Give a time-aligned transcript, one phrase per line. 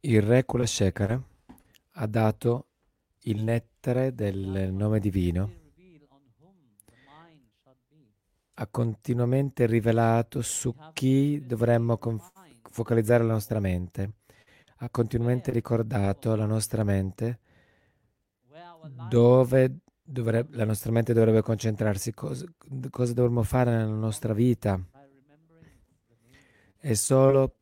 [0.00, 1.22] Il re Kulashekara
[1.92, 2.66] ha dato
[3.20, 5.52] il nettare del nome divino.
[8.54, 12.32] Ha continuamente rivelato su chi dovremmo conf-
[12.62, 14.14] focalizzare la nostra mente,
[14.78, 17.40] ha continuamente ricordato alla nostra mente
[19.08, 22.44] dove dovrebbe, la nostra mente dovrebbe concentrarsi, cosa,
[22.90, 24.80] cosa dovremmo fare nella nostra vita.
[26.88, 27.56] E solo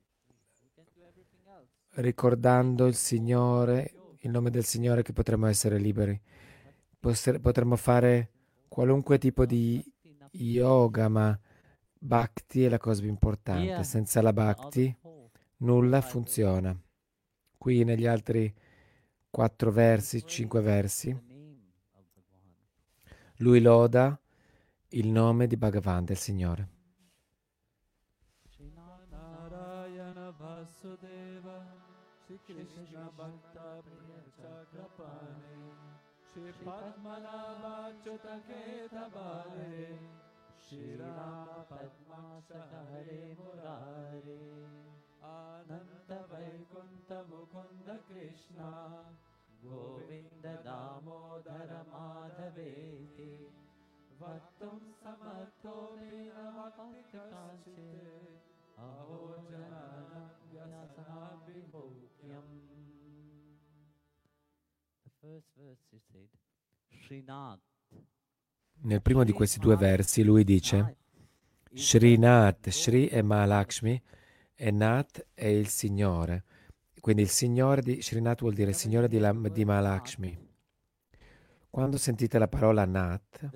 [1.94, 6.20] ricordando il Signore, il nome del Signore, che potremmo essere liberi.
[7.00, 8.32] Potremmo fare
[8.68, 9.82] qualunque tipo di
[10.32, 11.40] yoga, ma
[11.98, 13.82] bhakti è la cosa più importante.
[13.82, 14.94] Senza la bhakti
[15.58, 16.78] nulla funziona.
[17.56, 18.54] Qui negli altri
[19.30, 21.18] quattro versi, cinque versi,
[23.36, 24.20] lui loda
[24.88, 26.72] il nome di Bhagavan, del Signore.
[34.74, 35.70] Priya Chakrapani
[36.32, 39.98] Shri Padmanabhachuta Ketabale
[40.58, 44.42] Shri Rama Padmaksha Hare Murare
[45.22, 48.70] Ananta Vaikunta Mukunda Krishna
[49.62, 53.44] Govinda Damodara Madhaveti
[68.84, 70.96] nel primo di questi due versi lui dice
[71.72, 74.02] Srinath, Sri è Mahalakshmi
[74.54, 76.44] e Nath è il Signore.
[77.00, 80.52] Quindi il Signore di Srinath vuol dire il Signore di, la, di Mahalakshmi.
[81.68, 83.50] Quando sentite la parola Nath,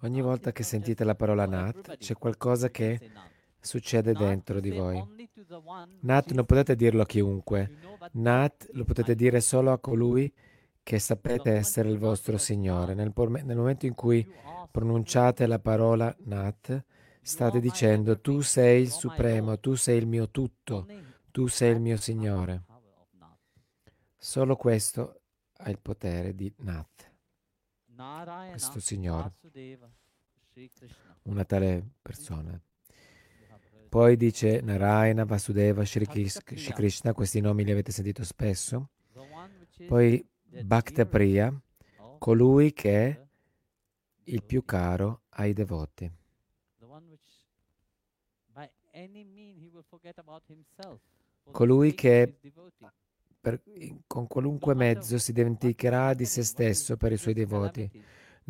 [0.00, 3.12] ogni volta che sentite la parola Nath, c'è qualcosa che
[3.62, 5.02] succede dentro di voi.
[6.00, 7.70] Nat non potete dirlo a chiunque.
[8.12, 10.32] Nat lo potete dire solo a colui
[10.82, 12.94] che sapete essere il vostro Signore.
[12.94, 14.28] Nel, nel momento in cui
[14.70, 16.84] pronunciate la parola Nat,
[17.22, 20.86] state dicendo tu sei il Supremo, tu sei il mio tutto,
[21.30, 22.64] tu sei il mio Signore.
[24.16, 25.20] Solo questo
[25.58, 27.12] ha il potere di Nat,
[28.50, 29.34] questo Signore,
[31.22, 32.60] una tale persona.
[33.92, 38.88] Poi dice Narayana, Vasudeva, Shri Krishna, questi nomi li avete sentito spesso.
[39.86, 40.26] Poi
[40.62, 41.54] Bhakta Priya,
[42.16, 43.22] colui che è
[44.24, 46.10] il più caro ai devoti.
[51.50, 52.34] Colui che
[53.38, 53.62] per,
[54.06, 57.90] con qualunque mezzo si dimenticherà di se stesso per i suoi devoti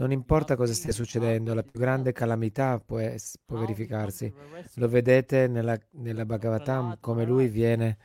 [0.02, 4.34] non importa cosa stia succedendo, la più grande calamità può, es- può verificarsi.
[4.74, 7.98] Lo vedete nella, nella Bhagavatam come lui viene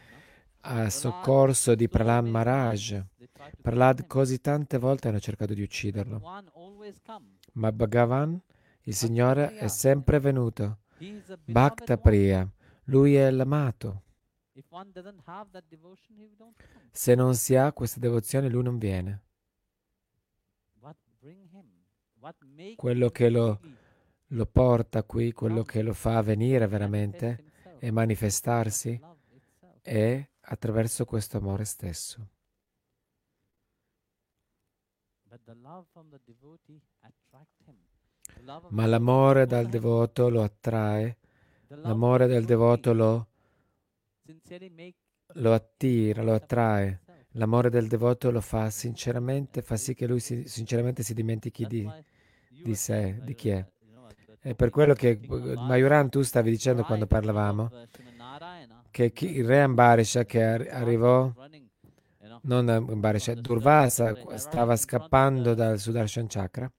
[0.61, 3.01] a soccorso di Prahlad Maharaj.
[3.59, 6.21] Prahlad così tante volte hanno cercato di ucciderlo.
[7.53, 8.39] Ma Bhagavan,
[8.83, 10.81] il Signore, è sempre venuto.
[11.45, 12.47] Bhakta Priya,
[12.85, 14.03] lui è l'amato.
[16.91, 19.21] Se non si ha questa devozione, lui non viene
[22.75, 23.59] quello che lo,
[24.27, 27.43] lo porta qui, quello che lo fa venire veramente
[27.79, 28.99] e manifestarsi
[29.81, 32.29] è attraverso questo amore stesso.
[38.69, 41.17] Ma l'amore dal devoto lo attrae,
[41.67, 43.27] l'amore del devoto lo,
[45.33, 47.01] lo attira, lo attrae.
[47.31, 51.87] L'amore del devoto lo fa sinceramente, fa sì che lui si, sinceramente si dimentichi di,
[52.63, 53.65] di sé, di chi è.
[54.39, 57.69] È per quello che Mayuran tu stavi dicendo quando parlavamo
[58.91, 61.31] che il re Ambarisha che arrivò
[62.43, 66.71] non Ambarisha, Durvasa stava scappando dal Sudarshan Chakra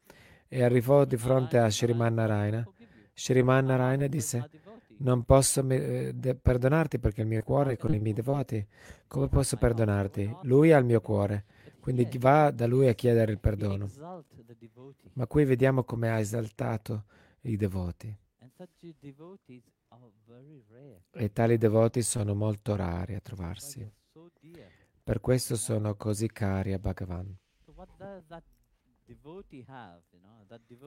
[0.49, 2.67] e arrivò di fronte a Shriman Narayana.
[3.13, 4.49] Shriman Narayana disse
[4.99, 8.67] non posso eh, perdonarti perché il mio cuore è con i miei devoti.
[9.07, 10.39] Come posso perdonarti?
[10.43, 11.45] Lui ha il mio cuore,
[11.89, 13.89] quindi va da lui a chiedere il perdono.
[15.15, 17.05] Ma qui vediamo come ha esaltato
[17.43, 18.15] i devoti.
[21.13, 23.91] E tali devoti sono molto rari a trovarsi.
[25.03, 27.35] Per questo sono così cari a Bhagavan.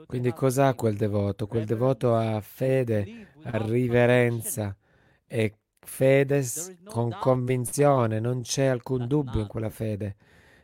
[0.05, 1.47] Quindi cosa ha quel devoto?
[1.47, 4.77] Quel devoto ha fede, ha riverenza
[5.25, 6.45] e fede
[6.83, 10.15] con convinzione, non c'è alcun dubbio in quella fede,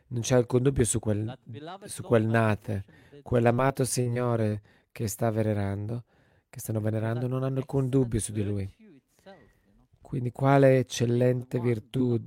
[0.08, 1.38] non c'è alcun dubbio su quel,
[1.84, 2.84] su quel nate,
[3.22, 6.04] quell'amato Signore che sta venerando,
[6.48, 8.74] che stanno venerando non hanno alcun dubbio su di lui.
[10.00, 12.18] Quindi quale eccellente virtù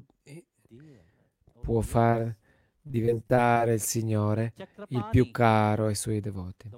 [1.62, 2.36] può far
[2.80, 4.54] diventare il Signore
[4.90, 6.70] il più caro ai suoi devoti?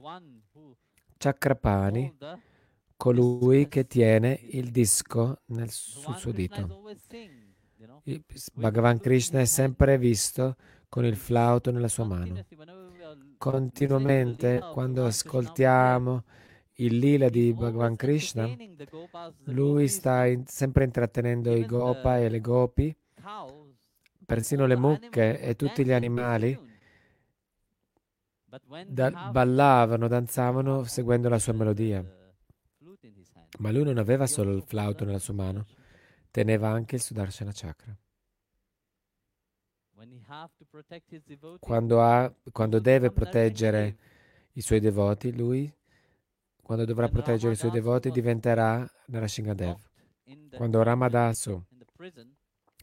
[1.17, 2.17] Chakrapani,
[2.95, 6.81] colui che tiene il disco nel, sul suo dito.
[8.53, 10.55] Bhagavan Krishna è sempre visto
[10.93, 12.45] con il flauto nella sua mano.
[13.39, 16.23] Continuamente, quando ascoltiamo
[16.73, 18.47] il lila di Bhagavan Krishna,
[19.45, 22.95] lui sta in, sempre intrattenendo i gopa e le gopi,
[24.23, 26.59] persino le mucche e tutti gli animali
[28.85, 32.05] da, ballavano, danzavano seguendo la sua melodia.
[33.57, 35.65] Ma lui non aveva solo il flauto nella sua mano,
[36.29, 37.97] teneva anche il Sudarshana Chakra.
[41.59, 43.97] Quando, ha, quando deve proteggere
[44.53, 45.71] i suoi devoti, lui,
[46.61, 49.77] quando dovrà proteggere i suoi devoti, diventerà Narashingadev.
[50.55, 51.63] Quando Ramadasu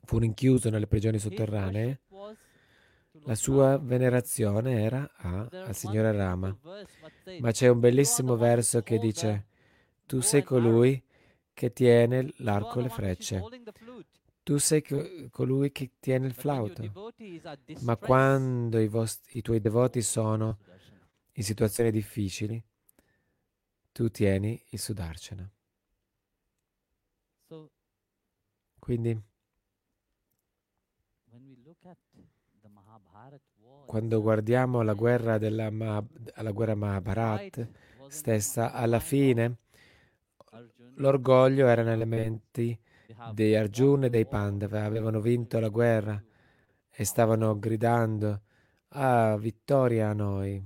[0.04, 2.00] fu rinchiuso nelle prigioni sotterranee,
[3.24, 6.56] la sua venerazione era a, al Signore Rama.
[7.40, 9.46] Ma c'è un bellissimo verso che dice,
[10.06, 11.02] tu sei colui
[11.52, 13.42] che tiene l'arco e le frecce.
[14.42, 14.82] Tu sei
[15.30, 17.14] colui che tiene il flauto.
[17.80, 20.58] Ma quando i, vostri, i tuoi devoti sono
[21.32, 22.62] in situazioni difficili,
[23.92, 25.50] tu tieni il Sudarshana.
[28.78, 29.22] Quindi,
[33.86, 37.68] quando guardiamo la guerra, della la guerra Mahabharat
[38.08, 39.58] stessa, alla fine
[40.94, 42.78] l'orgoglio era nelle menti
[43.32, 46.22] di Arjuna e dei Pandava, avevano vinto la guerra
[46.90, 48.42] e stavano gridando,
[48.88, 50.62] ah, vittoria a noi.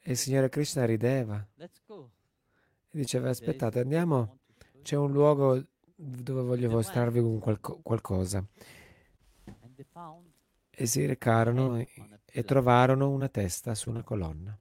[0.00, 1.46] E il Signore Krishna rideva.
[1.56, 4.38] E diceva, aspettate, andiamo,
[4.82, 5.62] c'è un luogo
[5.94, 8.44] dove voglio mostrarvi qualco, qualcosa.
[10.70, 11.84] E si recarono
[12.24, 14.58] e trovarono una testa su una colonna.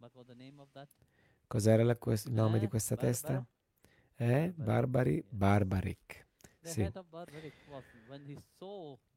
[1.48, 3.46] Cos'era la, il nome di questa testa?
[4.16, 6.28] È Barbari Barbaric.
[6.62, 6.90] Sì.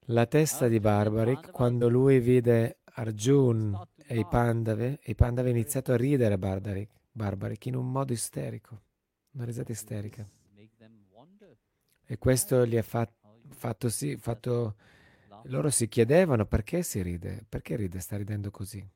[0.07, 5.93] La testa di Barbaric, quando lui vide Arjun e i Pandave, i Pandave hanno iniziato
[5.93, 8.81] a ridere Barbaric, Barbaric in un modo isterico,
[9.33, 10.27] una risata isterica.
[12.09, 14.77] E questo gli ha fatto, fatto sì, fatto,
[15.45, 18.87] loro si chiedevano perché si ride, perché ride, sta ridendo così.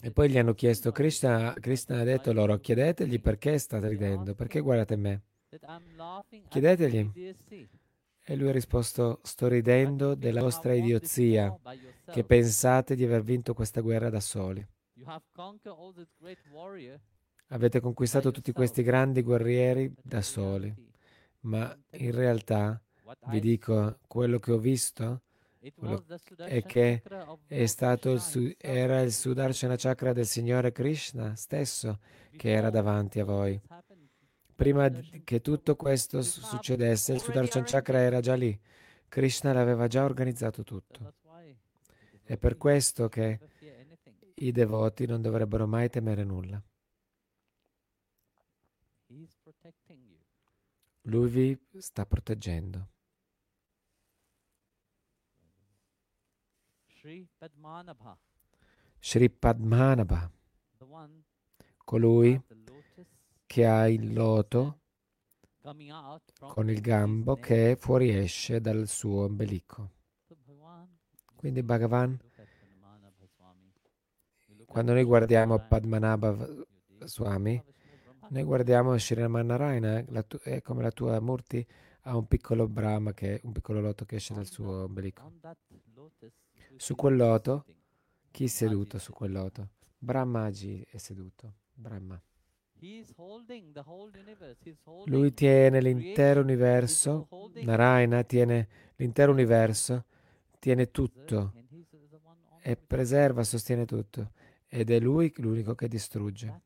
[0.00, 4.60] E poi gli hanno chiesto, Krishna, Krishna ha detto loro, chiedetegli perché state ridendo, perché
[4.60, 5.22] guardate me.
[6.48, 7.10] Chiedetegli.
[8.26, 11.54] E lui ha risposto, sto ridendo della vostra idiozia,
[12.10, 14.66] che pensate di aver vinto questa guerra da soli.
[17.48, 20.74] Avete conquistato tutti questi grandi guerrieri da soli,
[21.40, 22.80] ma in realtà
[23.26, 25.20] vi dico quello che ho visto
[26.36, 27.02] è che
[27.46, 32.00] è stato il, era il Sudarshana Chakra del Signore Krishna stesso
[32.36, 33.58] che era davanti a voi.
[34.54, 38.58] Prima che tutto questo succedesse, il Sudarshana Chakra era già lì.
[39.08, 41.14] Krishna l'aveva già organizzato tutto.
[42.22, 43.40] È per questo che
[44.34, 46.62] i devoti non dovrebbero mai temere nulla.
[51.02, 52.93] Lui vi sta proteggendo.
[58.98, 60.30] Sri Padmanabha,
[61.84, 62.42] colui
[63.44, 64.80] che ha il loto
[66.48, 69.90] con il gambo che fuoriesce dal suo ombelico.
[71.36, 72.18] Quindi Bhagavan,
[74.64, 76.48] quando noi guardiamo Padmanabha
[77.04, 77.62] Swami,
[78.30, 80.06] noi guardiamo Shrimanarayana,
[80.42, 81.66] è come la tua Murti
[82.06, 85.30] ha un piccolo Brahma, che, un piccolo loto che esce dal suo ombelico.
[86.76, 87.64] Su quel loto,
[88.30, 89.70] chi è seduto su quel loto?
[89.98, 92.20] Brahmaji è seduto, Brahma.
[95.06, 97.28] Lui tiene l'intero universo,
[97.62, 100.04] Narayana tiene l'intero universo,
[100.58, 101.52] tiene tutto.
[102.60, 104.32] E preserva, sostiene tutto.
[104.66, 106.62] Ed è lui l'unico che distrugge.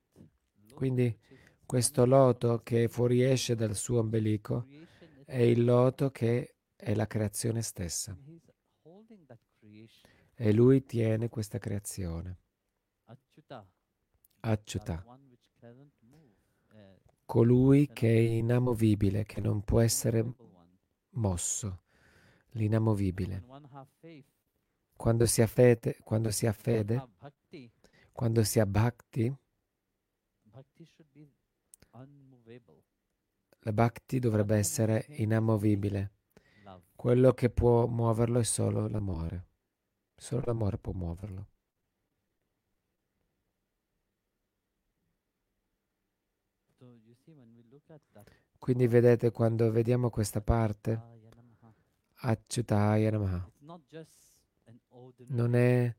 [0.74, 1.16] Quindi
[1.64, 4.66] questo loto che fuoriesce dal suo ombelico
[5.24, 8.16] è il loto che è la creazione stessa.
[10.40, 12.38] E lui tiene questa creazione.
[14.40, 15.04] Acciuta.
[17.26, 20.24] Colui che è inamovibile, che non può essere
[21.10, 21.82] mosso.
[22.52, 23.44] L'inamovibile.
[24.98, 27.08] quando si ha fede, quando si ha fede,
[28.12, 29.32] quando si ha bhakti,
[33.60, 36.12] la bhakti dovrebbe essere inamovibile.
[36.96, 39.47] Quello che può muoverlo è solo l'amore.
[40.18, 41.46] Solo l'amore può muoverlo.
[48.58, 51.00] Quindi vedete quando vediamo questa parte,
[52.16, 53.50] Achyutaya Namaha,
[55.28, 55.94] non è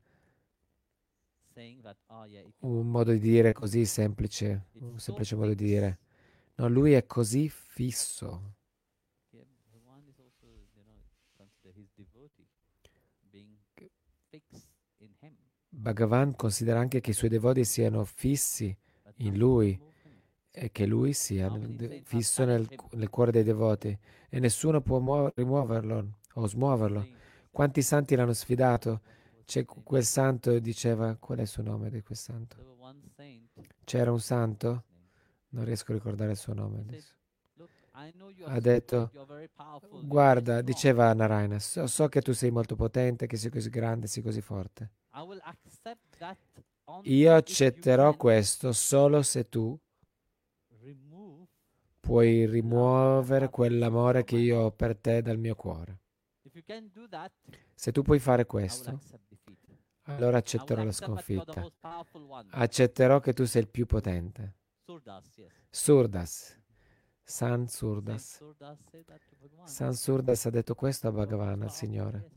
[2.60, 5.98] un modo di dire così semplice, un semplice modo di dire.
[6.56, 8.56] No, lui è così fisso.
[15.80, 18.76] Bhagavan considera anche che i suoi devoti siano fissi
[19.16, 19.80] in lui
[20.52, 21.50] e che lui sia
[22.04, 23.96] fisso nel, nel cuore dei devoti
[24.28, 27.06] e nessuno può muo- rimuoverlo o smuoverlo.
[27.50, 29.00] Quanti santi l'hanno sfidato?
[29.44, 32.56] C'è quel santo diceva, qual è il suo nome di quel santo?
[33.84, 34.84] C'era un santo?
[35.50, 37.14] Non riesco a ricordare il suo nome adesso.
[38.44, 39.10] Ha detto,
[40.02, 44.22] guarda, diceva Narayana, so, so che tu sei molto potente, che sei così grande, sei
[44.22, 44.92] così forte.
[47.02, 49.78] Io accetterò questo solo se tu
[52.00, 56.00] puoi rimuovere quell'amore che io ho per te dal mio cuore.
[57.74, 58.98] Se tu puoi fare questo,
[60.02, 61.70] allora accetterò la sconfitta.
[62.50, 64.56] Accetterò che tu sei il più potente.
[65.70, 66.59] Surdas.
[67.30, 68.42] San Surdas.
[69.62, 72.28] San Surdas ha detto questo a Bhagavan, al Signore.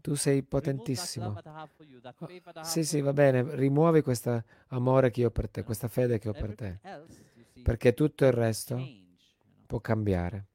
[0.00, 1.38] Tu sei potentissimo.
[1.44, 3.54] Oh, sì, sì, va bene.
[3.54, 6.80] Rimuovi questo amore che ho per te, questa fede che ho per te.
[7.62, 8.82] Perché tutto il resto
[9.66, 10.46] può cambiare.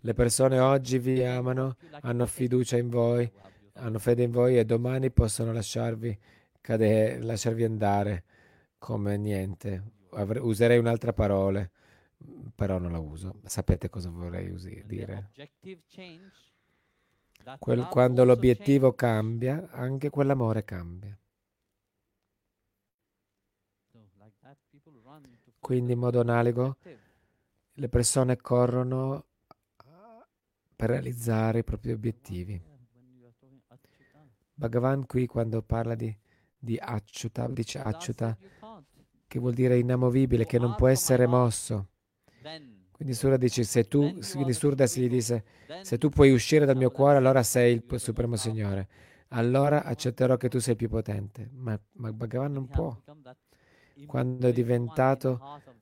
[0.00, 3.30] Le persone oggi vi amano, hanno fiducia in voi,
[3.74, 6.16] hanno fede in voi e domani possono lasciarvi
[6.60, 8.24] cadere, lasciarvi andare
[8.78, 10.00] come niente.
[10.40, 11.68] Userei un'altra parola,
[12.54, 13.40] però non la uso.
[13.44, 15.30] Sapete cosa vorrei usi- dire?
[17.58, 21.16] Quel, quando l'obiettivo cambia, anche quell'amore cambia.
[25.58, 26.76] Quindi in modo analogo
[27.74, 29.26] le persone corrono
[30.76, 32.60] per realizzare i propri obiettivi.
[34.54, 36.14] Bhagavan qui quando parla di,
[36.58, 38.36] di Acciuta, dice Acciuta,
[39.32, 41.86] che vuol dire inamovibile, che non può essere mosso.
[42.90, 45.42] Quindi Surda dice, se tu, quindi Surda si gli dice,
[45.80, 48.88] se tu puoi uscire dal mio cuore, allora sei il Supremo Signore.
[49.28, 51.48] Allora accetterò che tu sei più potente.
[51.50, 52.94] Ma, ma Bhagavan non può.
[54.04, 55.40] Quando è diventato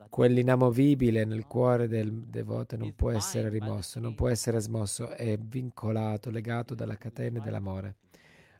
[0.08, 6.30] quell'inamovibile nel cuore del devoto non può essere rimosso, non può essere smosso, è vincolato,
[6.30, 7.96] legato dalla catena dell'amore.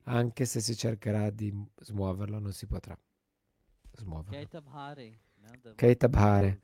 [0.05, 2.99] Anche se si cercherà di smuoverlo, non si potrà
[4.01, 4.39] smuoverlo.
[5.75, 6.61] Ketabhare,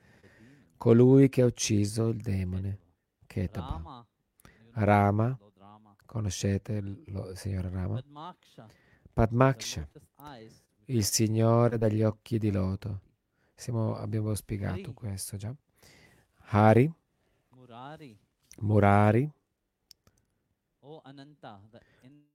[0.76, 2.78] colui che ha ucciso il demone.
[3.26, 4.06] Ketabha.
[4.78, 5.38] Rama,
[6.04, 8.02] conoscete il signore Rama?
[9.12, 9.88] Padmaksha,
[10.86, 13.00] il signore dagli occhi di loto.
[13.54, 15.54] Siamo, abbiamo spiegato questo già.
[16.48, 16.92] Hari,
[18.58, 19.30] Murari,
[20.80, 21.60] o Ananta,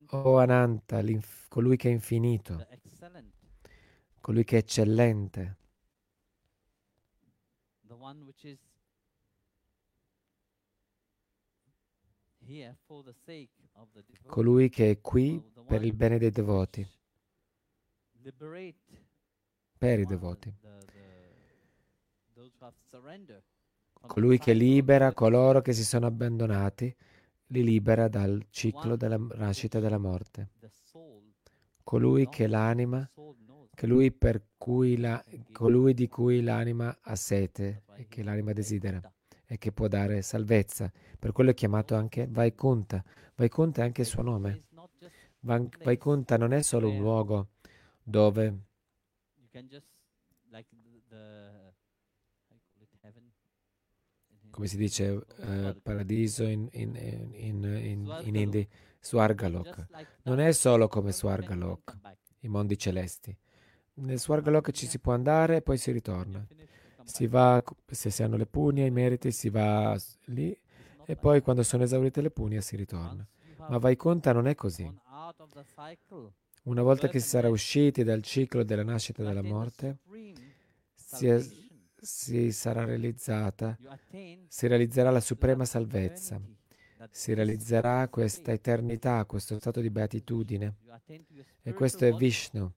[0.08, 1.02] o Ananta
[1.48, 2.66] colui che è infinito,
[4.22, 5.58] colui che è eccellente,
[14.28, 16.88] colui che è qui per il bene dei devoti,
[19.78, 20.54] per i devoti.
[24.08, 26.94] colui che libera coloro che si sono abbandonati,
[27.48, 30.50] li libera dal ciclo della nascita e della morte.
[31.84, 33.10] Colui che l'anima,
[34.58, 39.02] colui, la, colui di cui l'anima ha sete e che l'anima desidera
[39.46, 40.92] e che può dare salvezza.
[41.18, 43.04] Per quello è chiamato anche Vaikunta.
[43.36, 44.66] Vaikunta è anche il suo nome.
[45.40, 47.50] Vaikunta non è solo un luogo
[48.04, 48.66] dove
[54.52, 56.96] come si dice, eh, paradiso in, in,
[57.34, 58.68] in, in, in Hindi,
[59.00, 59.88] Swargalok.
[60.24, 61.98] Non è solo come Swargalok,
[62.42, 63.36] i mondi celesti.
[63.94, 66.46] Nel Swargalok ci si può andare e poi si ritorna.
[67.04, 70.58] Si va, se si hanno le pugne, i meriti, si va lì
[71.06, 73.28] e poi quando sono esaurite le pugne si ritorna.
[73.58, 74.92] Ma Vaikunta non è così.
[76.64, 79.98] Una volta che si sarà usciti dal ciclo della nascita e della morte,
[80.94, 81.44] si è
[82.04, 83.78] si sarà realizzata,
[84.48, 86.42] si realizzerà la suprema salvezza
[87.10, 90.76] si realizzerà questa eternità, questo stato di beatitudine.
[91.64, 92.72] E questo è Vishnu.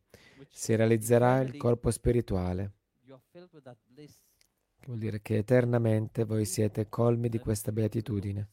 [0.50, 2.72] Si realizzerà il corpo spirituale.
[4.86, 8.48] Vuol dire che eternamente voi siete colmi di questa beatitudine,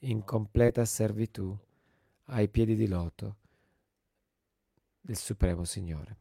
[0.00, 1.56] in completa servitù
[2.26, 3.36] ai piedi di loto
[5.00, 6.16] del Supremo Signore.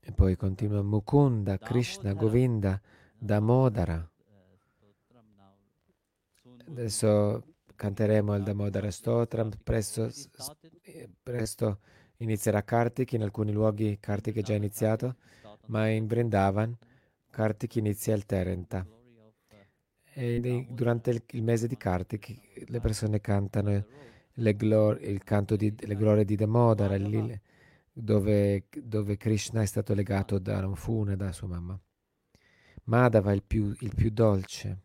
[0.00, 2.80] E poi continua Mukunda, Krishna, Govinda,
[3.16, 4.11] Damodara.
[6.72, 7.44] Adesso
[7.76, 10.10] canteremo il Damodara Stotram, presto,
[11.22, 11.80] presto
[12.16, 15.16] inizierà Kartik, in alcuni luoghi Kartik è già iniziato,
[15.66, 16.74] ma in Vrindavan
[17.28, 18.86] Kartik inizia il Terenta.
[20.14, 23.84] E durante il, mese di Kartik le persone cantano
[24.34, 27.38] glor- il canto di, le glorie di Damodara, il,
[27.92, 31.78] dove, dove, Krishna è stato legato da Ramfuna, da sua mamma.
[32.84, 34.84] Madhava il più, il più dolce.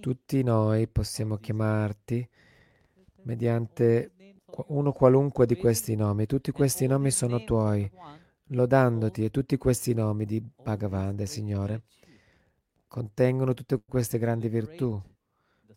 [0.00, 2.28] Tutti noi possiamo chiamarti
[3.22, 4.12] mediante
[4.68, 6.26] uno qualunque di questi nomi.
[6.26, 7.90] Tutti questi nomi sono tuoi,
[8.48, 11.82] lodandoti e tutti questi nomi di Bhagavan, del Signore,
[12.86, 15.00] contengono tutte queste grandi virtù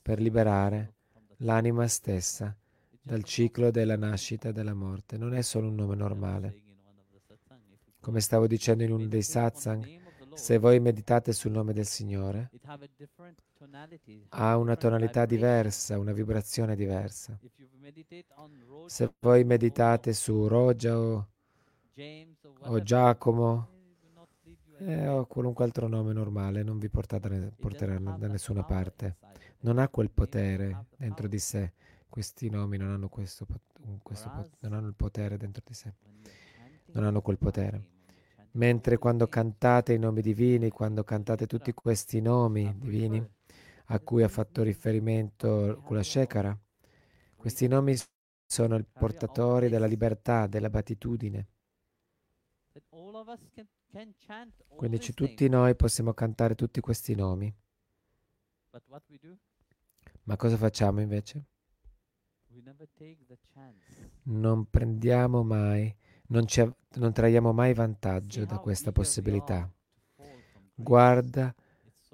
[0.02, 0.94] per liberare
[1.38, 2.56] l'anima stessa
[3.02, 5.18] dal ciclo della nascita e della morte.
[5.18, 6.62] Non è solo un nome normale.
[8.00, 10.04] Come stavo dicendo in uno dei satsang,
[10.36, 12.52] se voi meditate sul nome del Signore,
[14.30, 17.40] ha una tonalità diversa, una vibrazione diversa.
[18.88, 21.28] Se voi meditate su Roja o,
[22.60, 23.70] o Giacomo
[24.80, 29.18] eh, o qualunque altro nome normale, non vi portate, porteranno da nessuna parte.
[29.60, 31.74] Non ha quel potere dentro di sé.
[32.10, 33.46] Questi nomi non hanno, questo,
[34.02, 35.94] questo, non hanno il potere dentro di sé.
[36.92, 37.95] Non hanno quel potere.
[38.56, 43.22] Mentre quando cantate i nomi divini, quando cantate tutti questi nomi divini
[43.88, 46.58] a cui ha fatto riferimento Kula Shekara,
[47.36, 47.96] questi nomi
[48.46, 51.48] sono i portatori della libertà, della beatitudine.
[54.68, 57.54] Quindi tutti noi possiamo cantare tutti questi nomi.
[60.24, 61.46] Ma cosa facciamo invece?
[64.24, 65.94] Non prendiamo mai
[66.28, 66.46] non,
[66.96, 69.70] non traiamo mai vantaggio da questa possibilità.
[70.74, 71.54] Guarda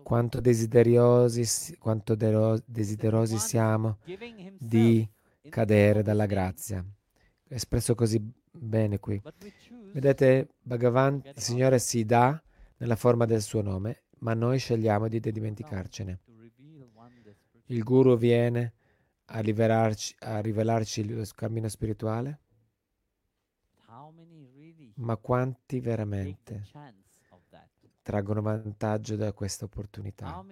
[0.03, 3.99] quanto desiderosi, quanto desiderosi siamo
[4.57, 5.07] di
[5.49, 6.83] cadere dalla grazia.
[7.47, 8.21] È espresso così
[8.51, 9.21] bene qui.
[9.93, 12.41] Vedete, Bhagavan, il Signore si dà
[12.77, 16.19] nella forma del suo nome, ma noi scegliamo di dimenticarcene.
[17.65, 18.73] Il Guru viene
[19.25, 22.40] a, a rivelarci lo cammino spirituale
[25.01, 26.63] ma quanti veramente
[28.01, 30.43] traggono vantaggio da questa opportunità?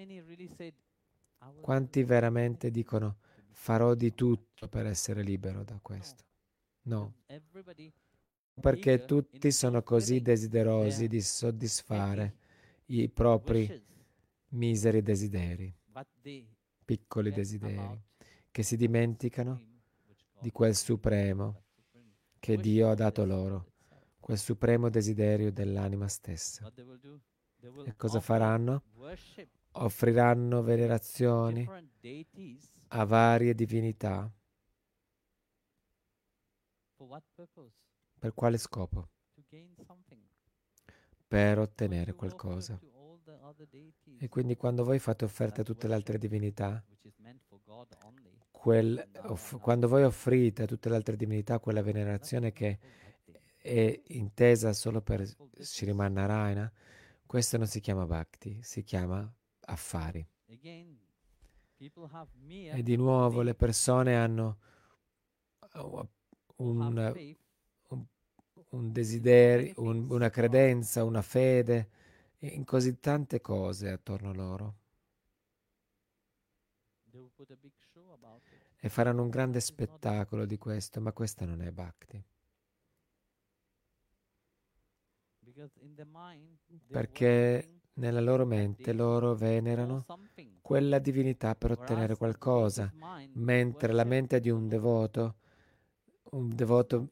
[1.62, 3.18] Quanti veramente dicono
[3.52, 6.24] farò di tutto per essere libero da questo?
[6.84, 7.14] No,
[8.60, 12.38] perché tutti sono così desiderosi di soddisfare
[12.86, 13.86] i propri
[14.50, 15.74] miseri desideri,
[16.84, 18.02] piccoli desideri,
[18.50, 19.62] che si dimenticano
[20.40, 21.64] di quel supremo
[22.40, 23.69] che Dio ha dato loro
[24.30, 26.72] quel supremo desiderio dell'anima stessa.
[27.84, 28.84] E cosa faranno?
[29.72, 31.68] Offriranno venerazioni
[32.90, 34.32] a varie divinità.
[38.20, 39.10] Per quale scopo?
[41.28, 42.80] Per ottenere qualcosa.
[44.20, 46.86] E quindi quando voi fate offerte a tutte le altre divinità,
[48.52, 53.08] quel, off, quando voi offrite a tutte le altre divinità quella venerazione che
[53.62, 56.72] è intesa solo per Sriman Narayana,
[57.26, 60.26] questo non si chiama bhakti, si chiama affari.
[62.74, 64.58] E di nuovo le persone hanno
[65.74, 66.08] uh,
[66.58, 66.82] un,
[67.88, 68.06] un,
[68.70, 71.90] un desiderio, un, una credenza, una fede
[72.40, 74.78] in così tante cose attorno a loro.
[78.82, 82.24] E faranno un grande spettacolo di questo, ma questa non è bhakti.
[86.88, 90.06] Perché nella loro mente loro venerano
[90.62, 92.92] quella divinità per ottenere qualcosa,
[93.34, 95.36] mentre la mente di un devoto,
[96.32, 97.12] un devoto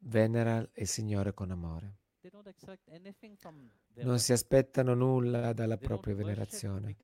[0.00, 1.96] venera il Signore con amore.
[4.00, 6.96] Non si aspettano nulla dalla propria venerazione.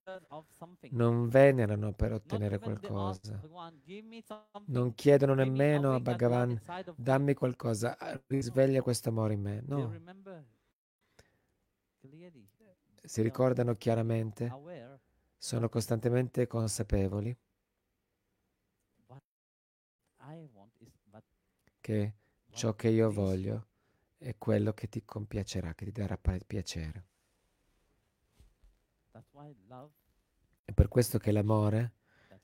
[0.90, 3.40] Non venerano per ottenere qualcosa.
[4.66, 6.61] Non chiedono nemmeno a Bhagavan,
[6.97, 9.62] dammi qualcosa, risveglia questo amore in me.
[9.66, 9.92] No.
[13.02, 14.50] Si ricordano chiaramente,
[15.37, 17.37] sono costantemente consapevoli?
[21.80, 22.14] Che
[22.50, 23.66] ciò che io voglio
[24.16, 27.04] è quello che ti compiacerà, che ti darà piacere.
[30.64, 31.92] È per questo che l'amore,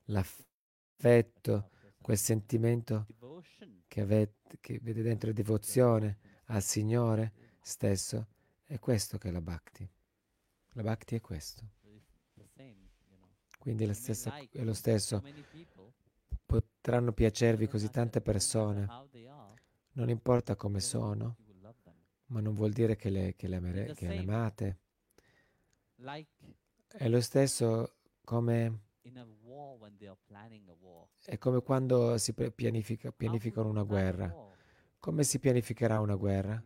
[0.04, 1.70] l'affetto,
[2.02, 3.06] quel sentimento
[3.88, 8.26] che, avete, che vede dentro devozione al Signore stesso,
[8.70, 9.88] è questo che è la Bhakti.
[10.74, 11.62] La Bhakti è questo.
[13.58, 15.20] Quindi è, stessa, è lo stesso.
[16.46, 18.86] Potranno piacervi così tante persone,
[19.94, 21.36] non importa come sono,
[22.26, 24.78] ma non vuol dire che le, che le, amere, che le amate.
[26.86, 28.82] È lo stesso come...
[31.24, 34.32] È come quando si pianifica, pianificano una guerra.
[35.00, 36.64] Come si pianificherà una guerra?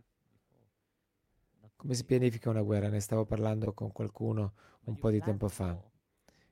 [1.85, 2.89] Come si pianifica una guerra?
[2.89, 4.53] Ne stavo parlando con qualcuno
[4.85, 5.79] un po' di tempo fa.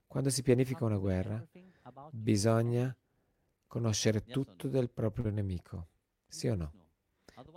[0.06, 1.43] Quando si pianifica una guerra,
[2.12, 2.96] bisogna
[3.65, 5.88] conoscere tutto del proprio nemico.
[6.28, 6.72] Sì o no?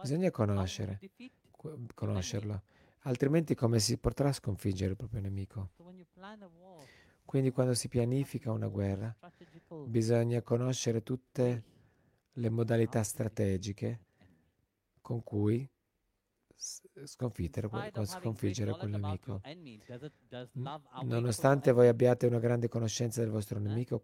[0.01, 1.01] Bisogna conoscere
[1.95, 2.63] conoscerlo,
[3.01, 5.73] altrimenti come si potrà sconfiggere il proprio nemico?
[7.27, 9.15] Quindi quando si pianifica una guerra
[9.85, 11.65] bisogna conoscere tutte
[12.33, 14.01] le modalità strategiche
[15.03, 15.69] con cui
[16.57, 17.69] sconfiggere,
[18.05, 19.41] sconfiggere quel nemico.
[21.05, 24.01] Nonostante voi abbiate una grande conoscenza del vostro nemico,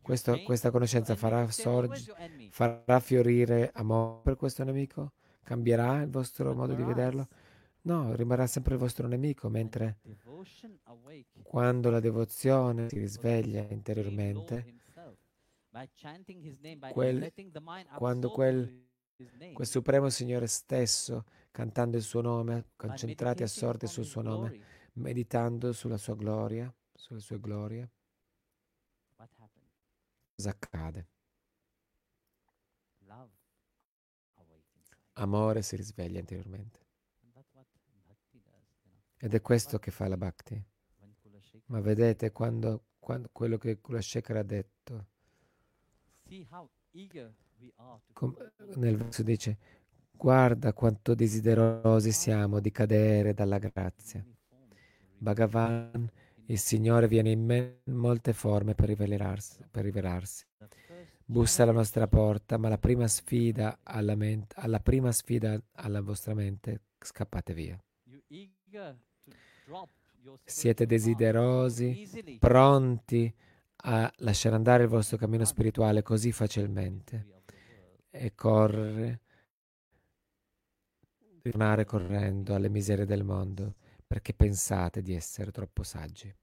[0.00, 2.12] questo, questa conoscenza farà, sorge,
[2.50, 5.12] farà fiorire amore per questo nemico?
[5.42, 7.28] Cambierà il vostro modo di vederlo?
[7.82, 9.98] No, rimarrà sempre il vostro nemico, mentre
[11.42, 14.74] quando la devozione si risveglia interiormente,
[16.90, 17.32] quel,
[17.96, 18.88] quando quel,
[19.52, 21.24] quel Supremo Signore stesso,
[21.56, 24.60] cantando il suo nome, concentrati, assorti sul suo nome,
[24.96, 27.90] meditando sulla sua gloria, sulle sue glorie,
[30.34, 31.08] cosa accade?
[35.14, 36.84] amore si risveglia interiormente.
[39.16, 40.62] Ed è questo che fa la bhakti.
[41.68, 45.06] Ma vedete quando, quando quello che Kulashekara ha detto,
[48.12, 48.36] com,
[48.74, 49.75] nel verso dice,
[50.16, 54.24] guarda quanto desiderosi siamo di cadere dalla grazia.
[55.18, 56.10] Bhagavan,
[56.46, 59.64] il Signore, viene in molte forme per rivelarsi.
[59.70, 60.44] Per rivelarsi
[61.26, 66.34] bussa alla nostra porta, ma la prima sfida alla, mente, alla prima sfida alla vostra
[66.34, 67.78] mente, scappate via.
[70.44, 73.34] Siete desiderosi, pronti
[73.78, 77.34] a lasciare andare il vostro cammino spirituale così facilmente
[78.10, 79.20] e correre,
[81.50, 83.74] tornare correndo alle miserie del mondo
[84.06, 86.34] perché pensate di essere troppo saggi.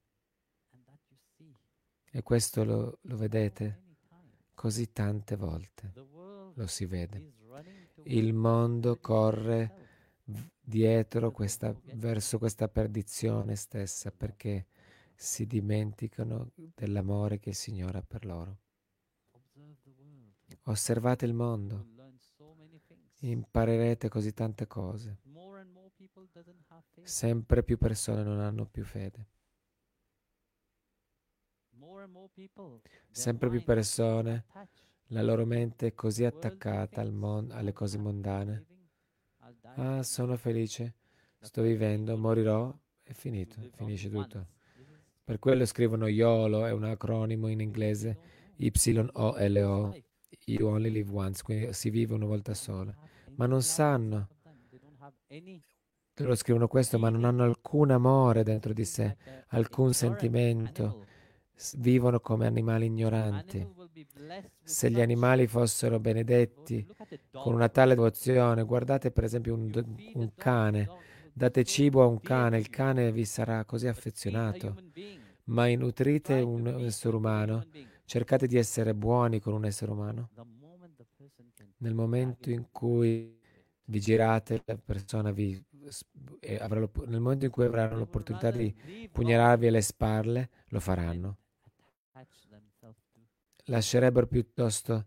[2.15, 3.81] E questo lo, lo vedete?
[4.53, 5.91] così tante volte.
[6.55, 7.33] Lo si vede.
[8.03, 10.21] Il mondo corre
[10.57, 14.67] dietro questa, verso questa perdizione stessa perché
[15.15, 18.57] si dimenticano dell'amore che il Signore ha per loro.
[20.63, 21.87] Osservate il mondo,
[23.31, 25.17] imparerete così tante cose.
[27.03, 29.27] Sempre più persone non hanno più fede.
[33.11, 34.45] Sempre più persone,
[35.07, 38.65] la loro mente è così attaccata al mon- alle cose mondane.
[39.75, 40.95] Ah, sono felice,
[41.39, 44.47] sto vivendo, morirò, è finito, finisce tutto.
[45.23, 48.19] Per quello scrivono YOLO, è un acronimo in inglese,
[48.57, 49.95] Y-O-L-O,
[50.45, 52.93] You only live once, quindi si vive una volta sola.
[53.35, 54.27] Ma non sanno.
[56.17, 59.17] Loro scrivono questo, ma non hanno alcun amore dentro di sé,
[59.47, 61.05] alcun sentimento
[61.77, 63.67] vivono come animali ignoranti.
[64.63, 66.85] Se gli animali fossero benedetti
[67.31, 69.71] con una tale devozione, guardate per esempio un,
[70.13, 70.89] un cane,
[71.33, 74.75] date cibo a un cane, il cane vi sarà così affezionato,
[75.45, 77.65] ma nutrite un essere umano,
[78.05, 80.29] cercate di essere buoni con un essere umano.
[81.83, 83.37] Nel momento in cui
[83.85, 85.61] vi girate, la persona vi
[86.59, 88.73] avrà, nel momento in cui avranno l'opportunità di
[89.11, 91.37] pugnalarvi alle spalle, lo faranno
[93.65, 95.05] lascerebbero piuttosto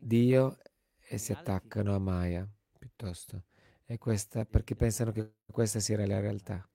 [0.00, 0.56] Dio
[0.98, 3.44] e si attaccano a Maya piuttosto.
[3.84, 6.66] E questa, perché pensano che questa sia la realtà.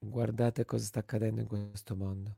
[0.00, 2.36] Guardate cosa sta accadendo in questo mondo.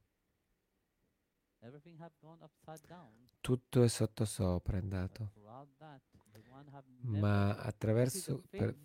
[3.40, 5.32] Tutto è sottosopra è andato.
[7.00, 8.76] Ma attraverso per,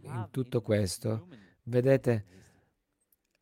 [0.00, 1.28] in tutto questo,
[1.64, 2.24] vedete,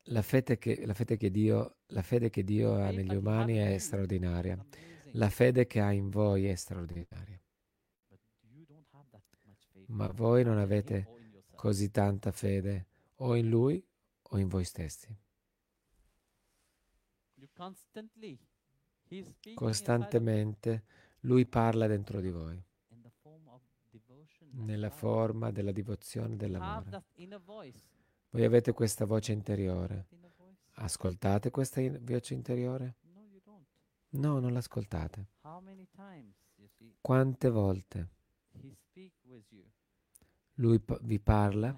[0.09, 3.77] la fede, che, la, fede che Dio, la fede che Dio ha negli umani è
[3.77, 4.63] straordinaria.
[5.11, 7.41] La fede che ha in voi è straordinaria.
[9.87, 13.83] Ma voi non avete così tanta fede o in Lui
[14.21, 15.15] o in voi stessi.
[19.53, 20.83] Costantemente
[21.21, 22.61] Lui parla dentro di voi,
[24.51, 27.03] nella forma della devozione e dell'amore.
[28.29, 30.07] Voi avete questa voce interiore.
[30.79, 32.95] Ascoltate questa voce interiore?
[34.09, 35.27] No, non l'ascoltate.
[37.01, 38.09] Quante volte
[40.59, 41.77] lui vi parla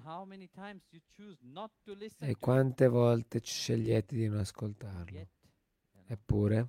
[2.18, 5.28] e quante volte scegliete di non ascoltarlo.
[6.06, 6.68] Eppure,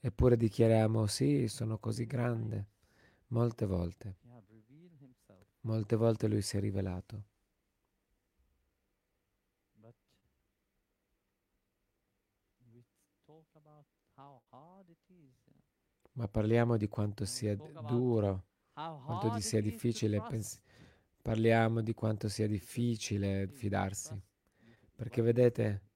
[0.00, 2.66] eppure dichiariamo sì, sono così grande.
[3.28, 4.16] Molte volte.
[5.62, 7.24] Molte volte lui si è rivelato.
[16.12, 18.44] Ma parliamo di quanto sia duro,
[18.74, 20.60] quanto sia difficile, pens-
[21.22, 24.20] parliamo di quanto sia difficile fidarsi.
[24.96, 25.89] Perché vedete,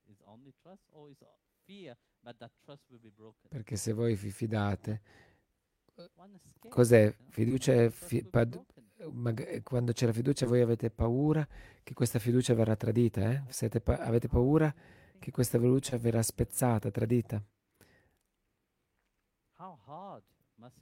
[3.49, 5.03] perché se voi vi fidate,
[6.69, 7.15] cos'è?
[7.29, 8.65] Fiducia è fi- pad-
[9.63, 11.47] quando c'è la fiducia voi avete paura
[11.83, 13.81] che questa fiducia verrà tradita, eh?
[13.81, 14.75] pa- avete paura
[15.19, 17.43] che questa fiducia verrà spezzata, tradita.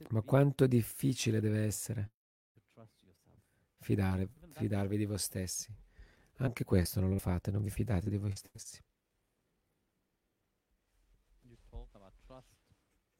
[0.09, 2.11] Ma quanto difficile deve essere
[3.79, 5.73] fidare, fidarvi di voi stessi.
[6.37, 8.81] Anche questo non lo fate, non vi fidate di voi stessi.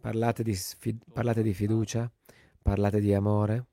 [0.04, 2.12] Parlate di, sfid- parlate di fiducia,
[2.62, 3.68] parlate di amore,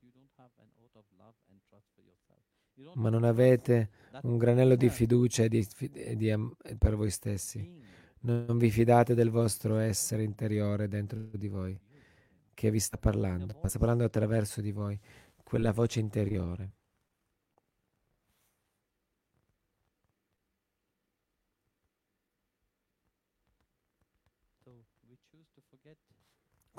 [2.93, 3.89] ma non avete
[4.21, 5.67] un granello di fiducia e di,
[6.15, 7.69] di, am- per voi stessi.
[8.21, 11.77] Non vi fidate del vostro essere interiore dentro di voi
[12.53, 14.97] che vi sta parlando, sta parlando attraverso di voi,
[15.43, 16.75] quella voce interiore.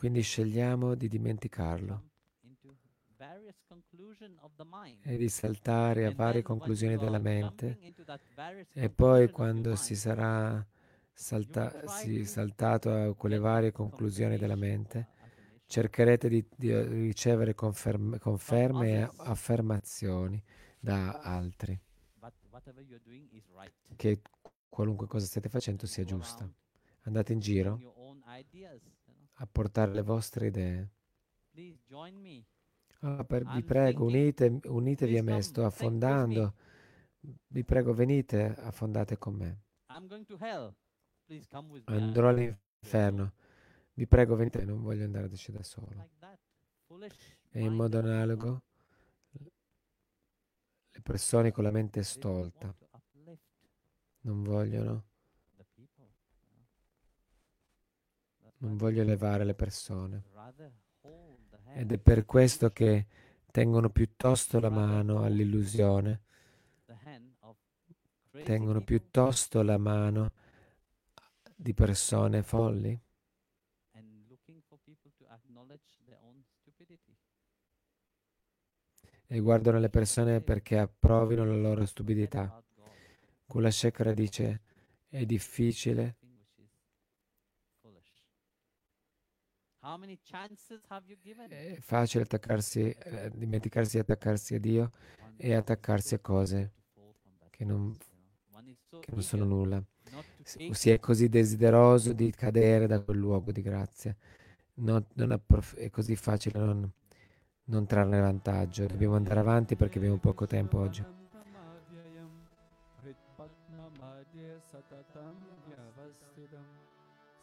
[0.03, 2.11] Quindi scegliamo di dimenticarlo.
[5.03, 7.79] E di saltare a varie conclusioni della mente.
[8.73, 10.67] e poi quando si sarà
[11.13, 15.07] salta- si saltato a quelle varie conclusioni della mente
[15.67, 20.43] cercherete di, di ricevere conferme, conferme e affermazioni
[20.81, 21.81] da altri.
[23.95, 24.21] Che
[24.69, 26.51] qualunque cosa stiate facendo sia giusta.
[27.03, 27.79] Andate in giro
[29.43, 30.91] a portare le vostre idee.
[33.01, 36.55] Oh, per, vi prego, unite, unitevi a me, sto affondando.
[37.49, 39.63] Vi prego, venite, affondate con me.
[41.87, 43.33] Andrò all'inferno.
[43.95, 46.09] Vi prego, venite, non voglio andare da solo.
[47.51, 48.63] E in modo analogo,
[50.91, 52.73] le persone con la mente stolta
[54.21, 55.05] non vogliono
[58.63, 60.25] non voglio elevare le persone.
[61.75, 63.07] Ed è per questo che
[63.51, 66.23] tengono piuttosto la mano all'illusione,
[68.45, 70.33] tengono piuttosto la mano
[71.55, 72.99] di persone folli.
[79.27, 82.63] E guardano le persone perché approvino la loro stupidità.
[83.47, 84.61] Kula Shekara dice,
[85.09, 86.17] è difficile
[91.77, 94.93] È facile attaccarsi, eh, dimenticarsi di attaccarsi a Dio
[95.37, 96.73] e attaccarsi a cose
[97.51, 97.97] che non,
[99.01, 99.83] che non sono nulla.
[100.73, 104.15] Si è così desideroso di cadere da quel luogo di grazia.
[104.75, 106.89] Non, non approf- è così facile non,
[107.65, 108.87] non trarne vantaggio.
[108.87, 111.05] Dobbiamo andare avanti perché abbiamo poco tempo oggi.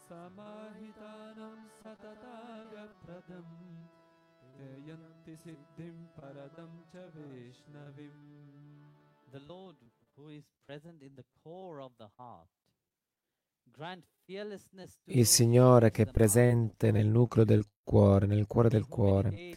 [0.09, 3.49] समाहितानं सततागप्रदं
[5.27, 8.21] ते सिद्धिं परदं च वैष्णवीम्
[9.33, 9.77] The Lord
[10.17, 12.49] who is present in the core of the heart
[15.07, 19.57] Il Signore che è presente nel nucleo del cuore, nel cuore del cuore,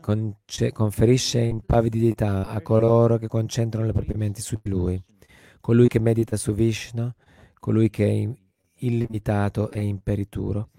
[0.00, 5.02] conce- conferisce impavidità a coloro che concentrano le proprie menti su di Lui.
[5.60, 7.10] Colui che medita su Vishnu,
[7.58, 8.28] colui che è
[8.85, 10.69] illimitato e imperituro,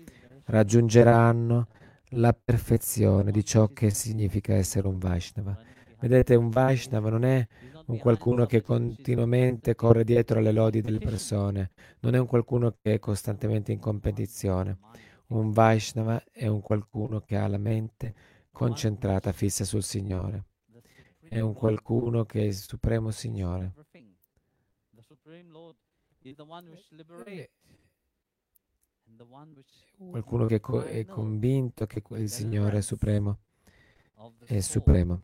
[0.44, 1.68] raggiungeranno
[2.10, 5.56] la perfezione di ciò che significa essere un Vaishnava.
[5.98, 7.46] Vedete, un Vaishnava non è
[7.86, 12.94] un qualcuno che continuamente corre dietro alle lodi delle persone, non è un qualcuno che
[12.94, 14.78] è costantemente in competizione.
[15.28, 18.14] Un Vaishnava è un qualcuno che ha la mente
[18.50, 20.44] concentrata, fissa sul Signore.
[21.20, 23.72] È un qualcuno che è il Supremo Signore.
[29.96, 33.38] Qualcuno che è convinto che il Signore è Supremo.
[34.44, 35.22] È Supremo.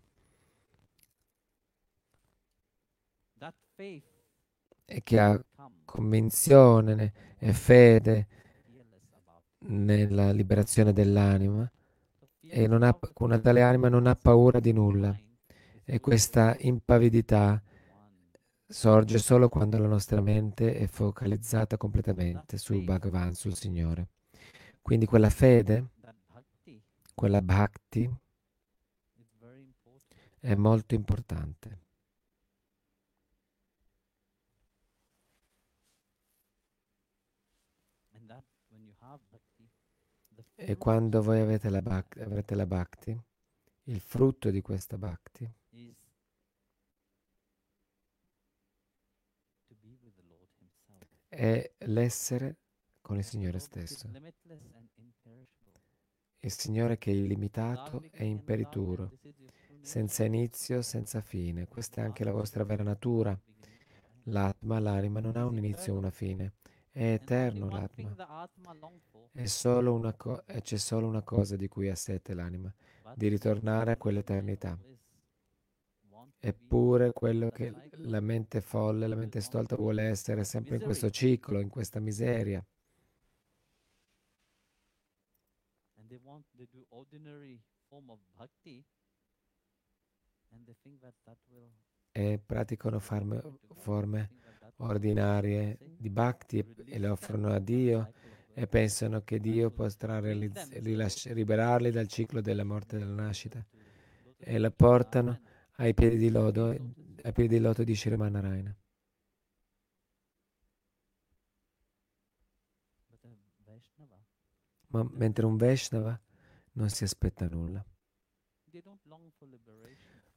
[4.85, 5.43] E che ha
[5.85, 8.27] convinzione e fede
[9.61, 11.71] nella liberazione dell'anima
[12.41, 15.17] e non ha, una tale anima non ha paura di nulla.
[15.85, 17.63] E questa impavidità
[18.71, 24.09] sorge solo quando la nostra mente è focalizzata completamente sul Bhagavan, sul Signore.
[24.81, 25.89] Quindi quella fede,
[27.15, 28.09] quella bhakti,
[30.39, 31.79] è molto importante.
[40.55, 43.19] E quando voi avete la, bhakti, avrete la bhakti,
[43.85, 45.51] il frutto di questa bhakti
[51.41, 52.57] è l'essere
[53.01, 54.11] con il Signore stesso.
[56.41, 59.13] Il Signore che è illimitato e imperituro,
[59.81, 61.67] senza inizio, senza fine.
[61.67, 63.39] Questa è anche la vostra vera natura.
[64.25, 66.53] L'Atma, l'anima, non ha un inizio o una fine.
[66.91, 68.15] È eterno l'Atma.
[69.45, 72.71] Solo co- e c'è solo una cosa di cui ha sete l'anima,
[73.15, 74.79] di ritornare a quell'eternità.
[76.43, 81.61] Eppure quello che la mente folle, la mente stolta vuole essere sempre in questo ciclo,
[81.61, 82.65] in questa miseria.
[92.13, 94.31] E praticano forme, forme
[94.79, 98.13] ordinarie di bhakti e le offrono a Dio
[98.55, 103.65] e pensano che Dio potrà realizz- rilasci- liberarli dal ciclo della morte e della nascita
[104.39, 105.41] e la portano
[105.81, 108.77] ai piedi di lodo, ai piedi di loto di Shrimanarayana.
[114.89, 116.21] Ma mentre un Vaishnava
[116.73, 117.85] non si aspetta nulla.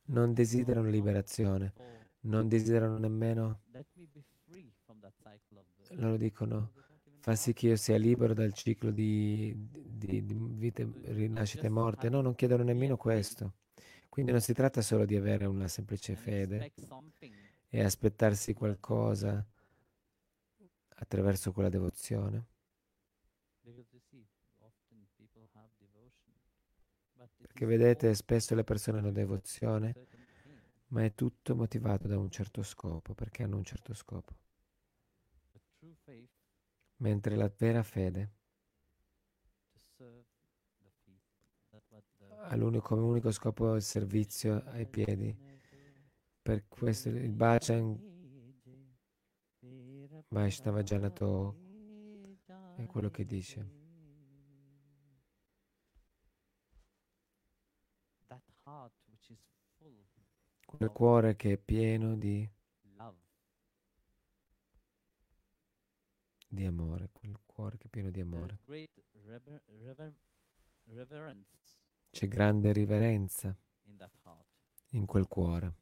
[0.06, 1.74] Non desiderano liberazione,
[2.22, 3.62] non desiderano nemmeno,
[5.96, 6.72] loro dicono,
[7.20, 12.10] fa sì che io sia libero dal ciclo di, di, di vita, rinascita e morte.
[12.10, 13.56] No, non chiedono nemmeno questo.
[14.14, 16.72] Quindi non si tratta solo di avere una semplice fede
[17.68, 19.44] e aspettarsi qualcosa
[20.98, 22.46] attraverso quella devozione.
[27.38, 29.96] Perché vedete, spesso le persone hanno devozione,
[30.90, 34.36] ma è tutto motivato da un certo scopo, perché hanno un certo scopo.
[36.98, 38.30] Mentre la vera fede
[42.44, 45.36] ha l'unico, come unico scopo il servizio ai piedi.
[46.42, 48.12] Per questo il Bhajan
[50.30, 51.56] Vaishnava Janato
[52.76, 53.82] è quello che dice.
[60.66, 62.50] Quel cuore che è pieno di,
[66.48, 68.58] di amore, quel cuore che è pieno di amore.
[72.14, 73.58] C'è grande riverenza
[74.90, 75.74] in quel cuore.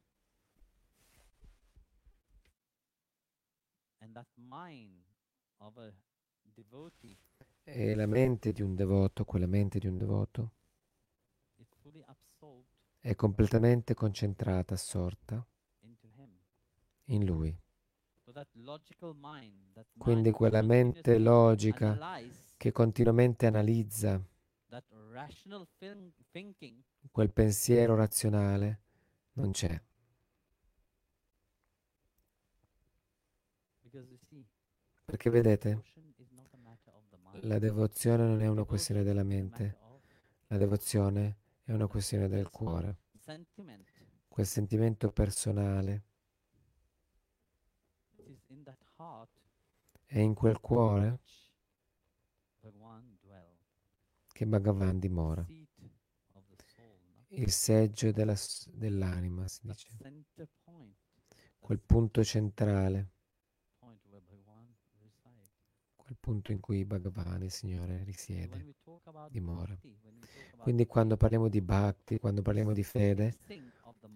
[7.64, 10.52] E la mente di un devoto, quella mente di un devoto,
[12.98, 15.46] è completamente concentrata, assorta
[17.04, 17.54] in lui.
[19.98, 22.16] Quindi quella mente logica
[22.56, 24.18] che continuamente analizza
[27.10, 28.80] quel pensiero razionale
[29.34, 29.80] non c'è.
[35.04, 35.82] Perché vedete,
[37.40, 39.78] la devozione non è una questione della mente,
[40.46, 42.96] la devozione è una questione del cuore.
[44.28, 46.04] Quel sentimento personale
[50.06, 51.20] È in quel cuore
[54.42, 55.46] che Bhagavan dimora,
[57.28, 58.34] il seggio della,
[58.72, 59.88] dell'anima, si dice,
[61.60, 63.10] quel punto centrale,
[65.94, 68.74] quel punto in cui Bhagavan, il Signore, risiede,
[69.30, 69.78] dimora.
[70.58, 73.38] Quindi quando parliamo di bhakti, quando parliamo di fede,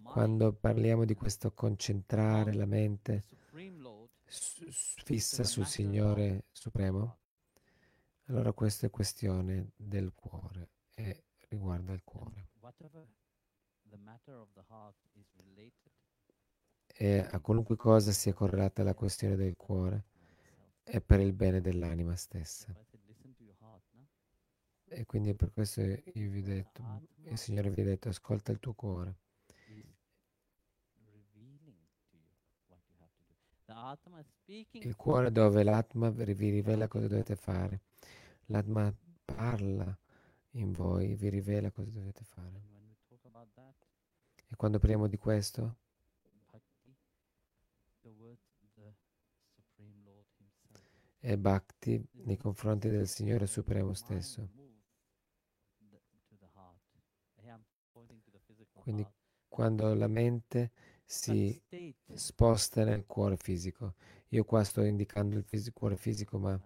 [0.03, 3.23] quando parliamo di questo concentrare la mente
[5.05, 7.19] fissa sul Signore Supremo,
[8.27, 12.49] allora questa è questione del cuore e riguarda il cuore.
[16.87, 20.05] E a qualunque cosa sia correlata alla questione del cuore
[20.83, 22.73] è per il bene dell'anima stessa.
[24.89, 26.83] E quindi per questo io vi ho detto,
[27.25, 29.17] il Signore vi ha detto, ascolta il tuo cuore.
[34.71, 37.83] Il cuore dove l'Atma vi rivela cosa dovete fare.
[38.47, 38.93] L'Atma
[39.25, 39.97] parla
[40.53, 42.63] in voi, vi rivela cosa dovete fare.
[44.49, 45.77] E quando parliamo di questo,
[51.19, 54.49] è bhakti nei confronti del Signore Supremo stesso.
[58.73, 59.07] Quindi
[59.49, 60.71] quando la mente
[61.07, 61.63] si
[62.15, 63.95] sposta nel cuore fisico.
[64.31, 66.61] Io qua sto indicando il fis- cuore fisico, ma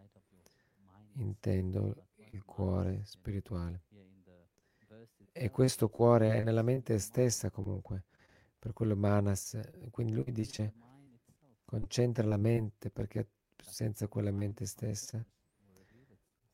[1.15, 3.83] intendo il cuore spirituale.
[5.33, 8.05] E questo cuore è nella mente stessa comunque,
[8.59, 9.61] per quello Manas.
[9.91, 10.73] Quindi lui dice,
[11.65, 13.29] concentra la mente perché
[13.63, 15.25] senza quella mente stessa,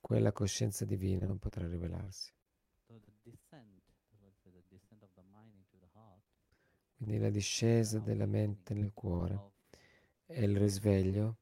[0.01, 2.36] quella coscienza divina non potrà rivelarsi.
[6.97, 9.53] Quindi la discesa della mente nel cuore
[10.25, 11.37] è il risveglio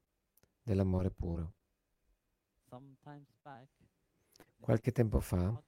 [0.61, 1.53] dell'amore puro.
[4.59, 5.63] Qualche tempo fa,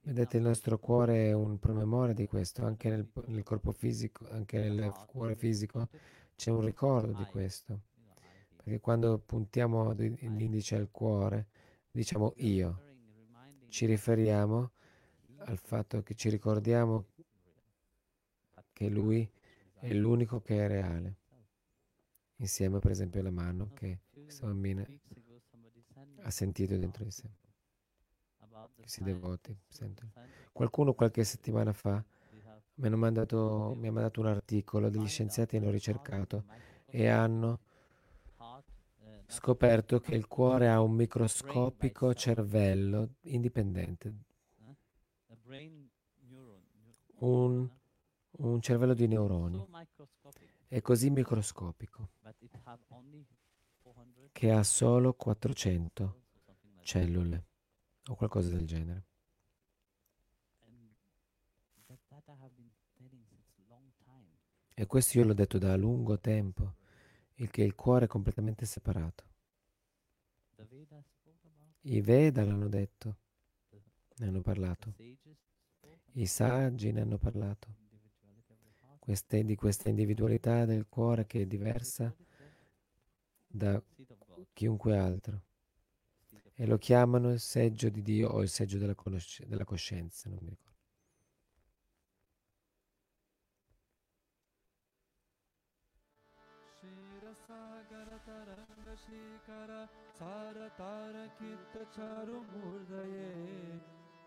[0.00, 4.58] vedete, il nostro cuore è un promemoria di questo, anche nel, nel corpo fisico, anche
[4.68, 5.88] nel cuore fisico
[6.34, 7.80] c'è un ricordo di questo.
[8.56, 11.48] Perché quando puntiamo l'indice al cuore,
[11.90, 12.80] diciamo io,
[13.68, 14.72] ci riferiamo
[15.44, 17.06] al fatto che ci ricordiamo
[18.72, 19.28] che lui
[19.74, 21.16] è l'unico che è reale.
[22.36, 24.86] Insieme, per esempio, alla mano che questa bambina
[26.22, 27.30] ha sentito dentro di sé.
[28.76, 30.12] Questi devoti sentono.
[30.52, 32.04] Qualcuno qualche settimana fa
[32.74, 36.44] mi, mandato, mi ha mandato un articolo, degli scienziati hanno ricercato
[36.86, 37.60] e hanno
[39.26, 44.14] scoperto che il cuore ha un microscopico cervello indipendente.
[47.18, 47.70] Un
[48.38, 49.66] un cervello di neuroni.
[50.66, 52.12] È così microscopico
[54.32, 56.22] che ha solo 400
[56.80, 57.46] cellule
[58.08, 59.06] o qualcosa del genere.
[64.74, 66.76] E questo io l'ho detto da lungo tempo,
[67.34, 69.30] il che il cuore è completamente separato.
[71.82, 73.18] I Veda l'hanno detto,
[74.16, 74.94] ne hanno parlato.
[76.14, 77.81] I saggi ne hanno parlato
[79.01, 82.13] queste, di questa individualità del cuore che è diversa
[83.47, 83.81] da
[84.53, 85.41] chiunque altro.
[86.53, 90.39] E lo chiamano il seggio di Dio o il seggio della, conosc- della coscienza, non
[90.41, 90.65] mi ricordo.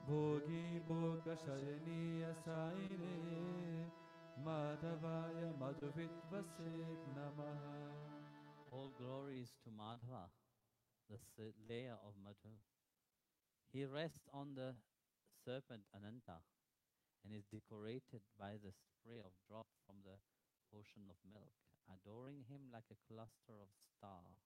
[0.08, 2.86] भोगी भोग शरणीय Sai
[4.43, 7.71] Madhavaya Madhuvitvase Namaha.
[8.71, 10.27] All glories to Madhava,
[11.09, 12.51] the layer of Madhu.
[13.71, 14.75] He rests on the
[15.45, 16.43] serpent Ananta
[17.23, 20.19] and is decorated by the spray of drop from the
[20.75, 21.55] ocean of milk,
[21.87, 24.43] adoring him like a cluster of stars.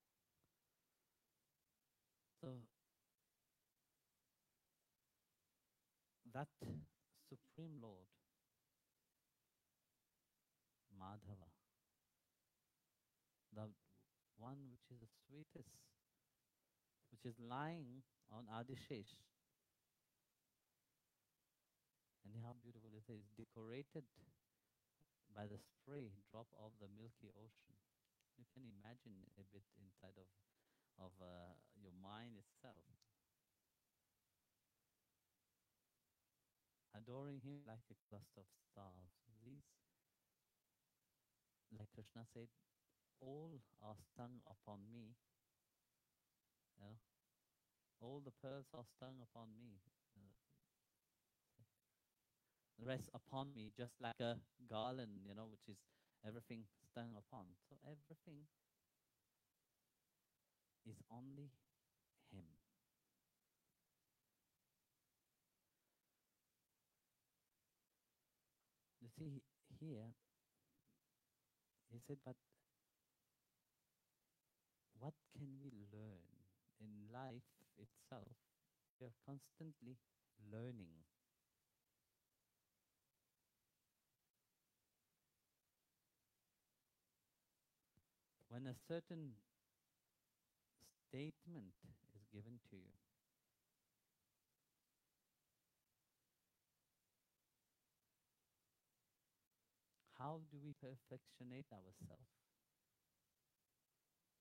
[2.41, 2.61] So
[6.33, 6.47] that
[7.27, 8.18] Supreme Lord
[10.99, 11.47] Madhava,
[13.55, 13.71] the
[14.37, 15.71] one which is the sweetest,
[17.11, 19.15] which is lying on Adishesh.
[22.27, 24.05] And how beautiful it is, decorated
[25.33, 27.73] by the spray drop of the Milky Ocean.
[28.37, 30.29] You can imagine a bit inside of,
[31.01, 32.85] of uh, your mind itself.
[36.93, 39.11] Adoring him like a cluster of stars.
[39.41, 39.65] These
[41.77, 42.47] like Krishna said,
[43.21, 45.15] all are stung upon me
[46.79, 46.97] You know,
[48.01, 49.79] all the pearls are stung upon me.
[50.17, 50.21] uh,
[52.79, 55.77] Rest upon me, just like a garland, you know, which is
[56.25, 57.45] everything stung upon.
[57.69, 58.47] So everything
[60.85, 61.51] is only
[62.31, 62.45] Him.
[69.01, 69.41] You see,
[69.79, 70.13] here,
[71.91, 72.35] he said, but
[74.99, 76.29] what can we learn
[76.79, 78.37] in life itself?
[78.99, 79.97] We are constantly
[80.51, 80.93] learning.
[88.49, 89.35] When a certain
[91.07, 91.73] statement
[92.13, 92.98] is given to you,
[100.19, 102.29] how do we perfectionate ourselves?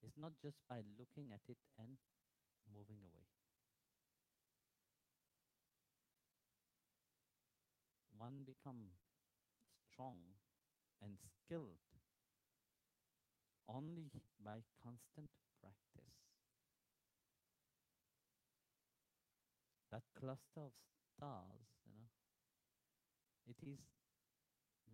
[0.02, 1.98] It's not just by looking at it and
[2.74, 3.26] moving away.
[8.18, 8.90] One become
[9.90, 10.18] strong
[11.02, 11.78] and skilled
[13.68, 14.10] only
[14.44, 16.12] by constant practice.
[19.90, 20.72] That cluster of
[21.16, 22.08] stars, you know,
[23.48, 23.78] it is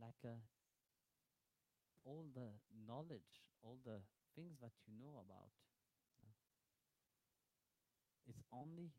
[0.00, 0.36] like a
[2.04, 2.48] all the
[2.86, 4.00] knowledge, all the
[4.36, 5.50] things that you know about.
[8.26, 8.92] It's only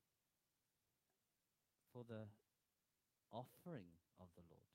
[1.92, 2.28] for the
[3.32, 3.86] offering
[4.20, 4.66] of the Lord.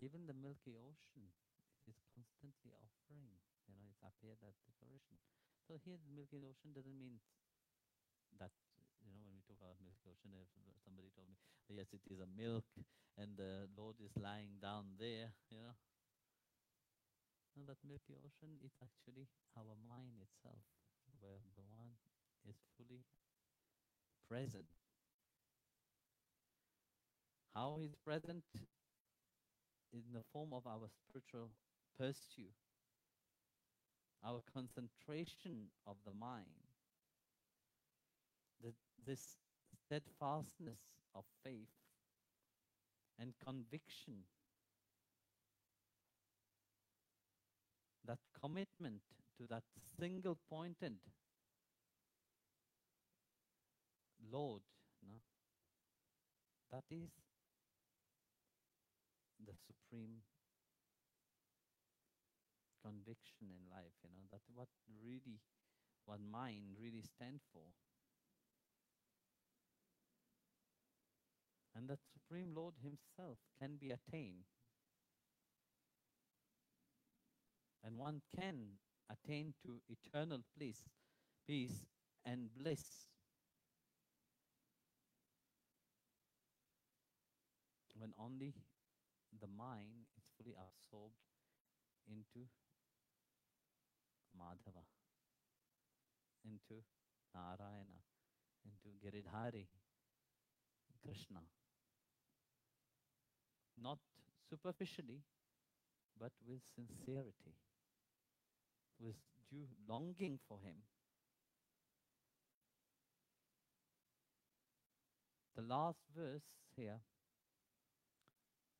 [0.00, 1.28] Even the Milky Ocean
[1.86, 3.36] is constantly offering.
[3.68, 5.18] You know, it's appeared that declaration.
[5.68, 7.20] So here, the Milky Ocean doesn't mean
[8.38, 8.52] that
[9.02, 11.36] you know when we talk about Milky Ocean, if somebody told me,
[11.72, 12.66] yes, it is a milk,
[13.18, 15.32] and the Lord is lying down there.
[15.50, 15.74] You know,
[17.56, 20.60] no, that Milky Ocean is actually our mind itself,
[21.20, 21.96] where the one
[22.48, 23.00] is fully
[24.28, 24.68] present.
[27.54, 28.44] How he's present
[29.92, 31.48] in the form of our spiritual
[31.98, 32.52] pursuit,
[34.22, 36.68] our concentration of the mind,
[38.62, 38.74] the,
[39.06, 39.38] this
[39.72, 40.80] steadfastness
[41.14, 41.85] of faith
[43.18, 44.24] and conviction,
[48.06, 49.02] that commitment
[49.38, 49.64] to that
[49.98, 50.96] single pointed
[54.30, 54.62] Lord,
[55.06, 55.20] no?
[56.70, 57.10] that is
[59.44, 60.20] the supreme
[62.84, 64.68] conviction in life, you know, that what
[65.02, 65.40] really,
[66.06, 67.66] what mind really stand for.
[71.76, 74.44] And that Supreme Lord Himself can be attained.
[77.84, 78.78] And one can
[79.10, 80.88] attain to eternal peace,
[81.46, 81.84] peace,
[82.24, 83.06] and bliss
[87.98, 88.52] when only
[89.40, 91.16] the mind is fully absorbed
[92.08, 92.46] into
[94.36, 94.84] Madhava,
[96.44, 96.82] into
[97.34, 98.00] Narayana,
[98.64, 99.66] into Giridhari,
[101.02, 101.40] Krishna.
[103.80, 103.98] Not
[104.48, 105.22] superficially,
[106.18, 107.54] but with sincerity,
[108.98, 109.16] with
[109.50, 110.76] due longing for Him.
[115.56, 116.44] The last verse
[116.76, 117.00] here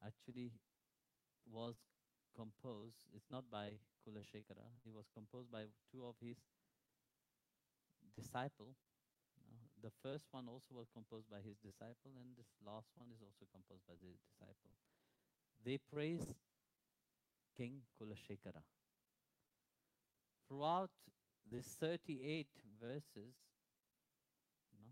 [0.04, 0.52] actually
[1.50, 1.76] was
[2.34, 3.70] composed, it's not by
[4.04, 6.36] Kulashekara, it was composed by two of his
[8.14, 8.74] disciple.
[9.82, 13.44] The first one also was composed by his disciple, and this last one is also
[13.52, 14.72] composed by the disciple.
[15.64, 16.34] They praise
[17.56, 18.62] King Kulashekara.
[20.48, 20.90] Throughout
[21.50, 22.46] these 38
[22.80, 23.34] verses,
[24.78, 24.90] no,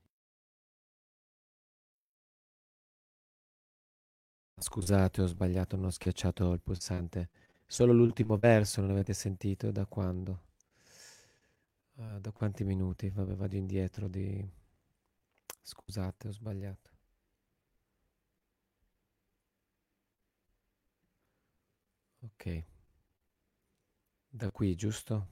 [4.59, 7.29] Scusate, ho sbagliato, non ho schiacciato il pulsante.
[7.70, 9.72] Solo l'ultimo verso non avete sentito?
[9.72, 10.42] Da quando?
[11.96, 13.10] Uh, da quanti minuti?
[13.10, 14.48] Vabbè, vado indietro di...
[15.62, 16.90] Scusate, ho sbagliato.
[22.22, 22.64] Ok.
[24.30, 25.28] Da qui, giusto?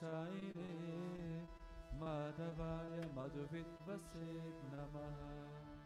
[0.00, 1.46] Saire
[1.98, 5.77] Madhavaya Madhuvitvaset Namaha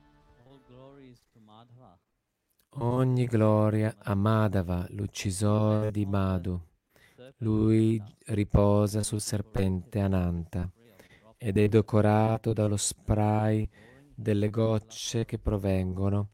[2.76, 6.60] Ogni gloria a Madhava, l'uccisore di Madhu.
[7.38, 10.70] Lui riposa sul serpente Ananta
[11.36, 13.68] ed è decorato dallo spray
[14.14, 16.30] delle gocce che provengono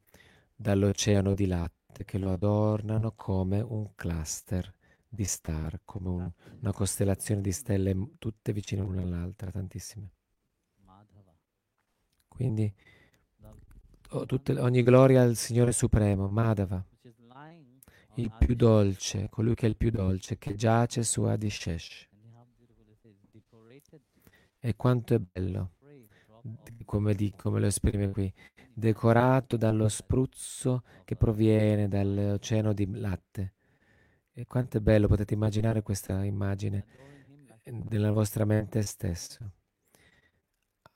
[0.55, 4.73] dall'oceano di latte che lo adornano come un cluster
[5.09, 10.11] di star, come un, una costellazione di stelle tutte vicine l'una all'altra, tantissime.
[12.29, 12.73] Quindi
[14.27, 16.85] tutte, ogni gloria al Signore Supremo, Madhava,
[18.15, 22.09] il più dolce, colui che è il più dolce, che giace su Adishesh.
[24.61, 25.73] E quanto è bello,
[26.85, 28.33] come, di, come lo esprime qui,
[28.73, 33.55] decorato dallo spruzzo che proviene dall'oceano di latte
[34.39, 36.87] e quanto è bello, potete immaginare questa immagine
[37.89, 39.51] nella vostra mente stessa,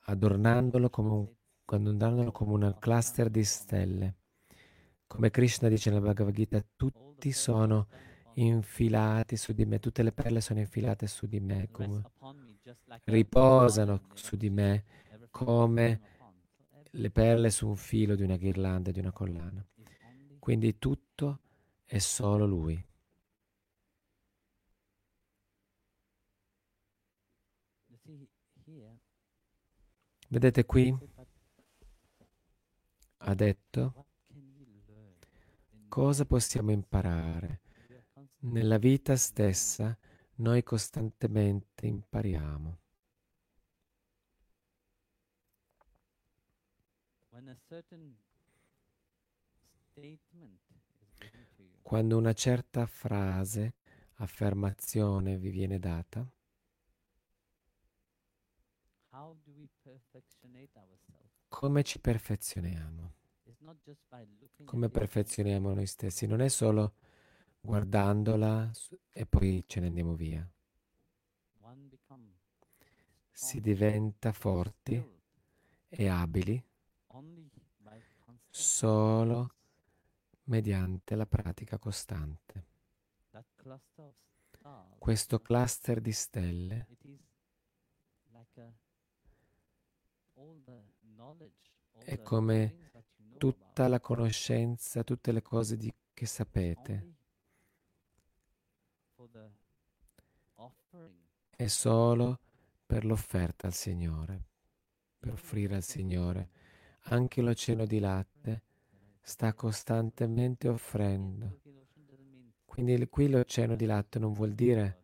[0.05, 1.29] adornandolo come un,
[1.77, 4.17] adornandolo come un cluster di stelle.
[5.07, 7.89] Come Krishna dice nella Bhagavad Gita, tutti sono
[8.35, 12.03] infilati su di me, tutte le perle sono infilate su di me, come,
[13.05, 14.85] riposano su di me
[15.31, 16.01] come
[16.91, 19.67] le perle su un filo di una ghirlanda, di una collana.
[20.39, 21.41] Quindi tutto
[21.85, 22.87] è solo Lui.
[30.29, 30.97] Vedete qui?
[33.25, 34.07] Ha detto
[35.89, 37.61] cosa possiamo imparare.
[38.41, 39.97] Nella vita stessa
[40.37, 42.79] noi costantemente impariamo.
[51.83, 53.75] Quando una certa frase,
[54.15, 56.27] affermazione vi viene data,
[61.53, 63.13] come ci perfezioniamo?
[64.65, 66.27] Come perfezioniamo noi stessi?
[66.27, 66.95] Non è solo
[67.61, 68.71] guardandola
[69.11, 70.51] e poi ce ne andiamo via.
[73.31, 74.95] Si diventa forti
[75.89, 76.65] e abili
[78.49, 79.55] solo
[80.45, 82.65] mediante la pratica costante.
[84.99, 86.87] Questo cluster di stelle
[92.05, 92.91] è come
[93.39, 97.15] tutta la conoscenza, tutte le cose di, che sapete.
[101.51, 102.41] È solo
[102.85, 104.45] per l'offerta al Signore,
[105.19, 106.51] per offrire al Signore.
[107.07, 108.63] Anche l'oceano di latte
[109.21, 111.61] sta costantemente offrendo.
[112.65, 115.03] Quindi qui l'oceano di latte non vuol dire,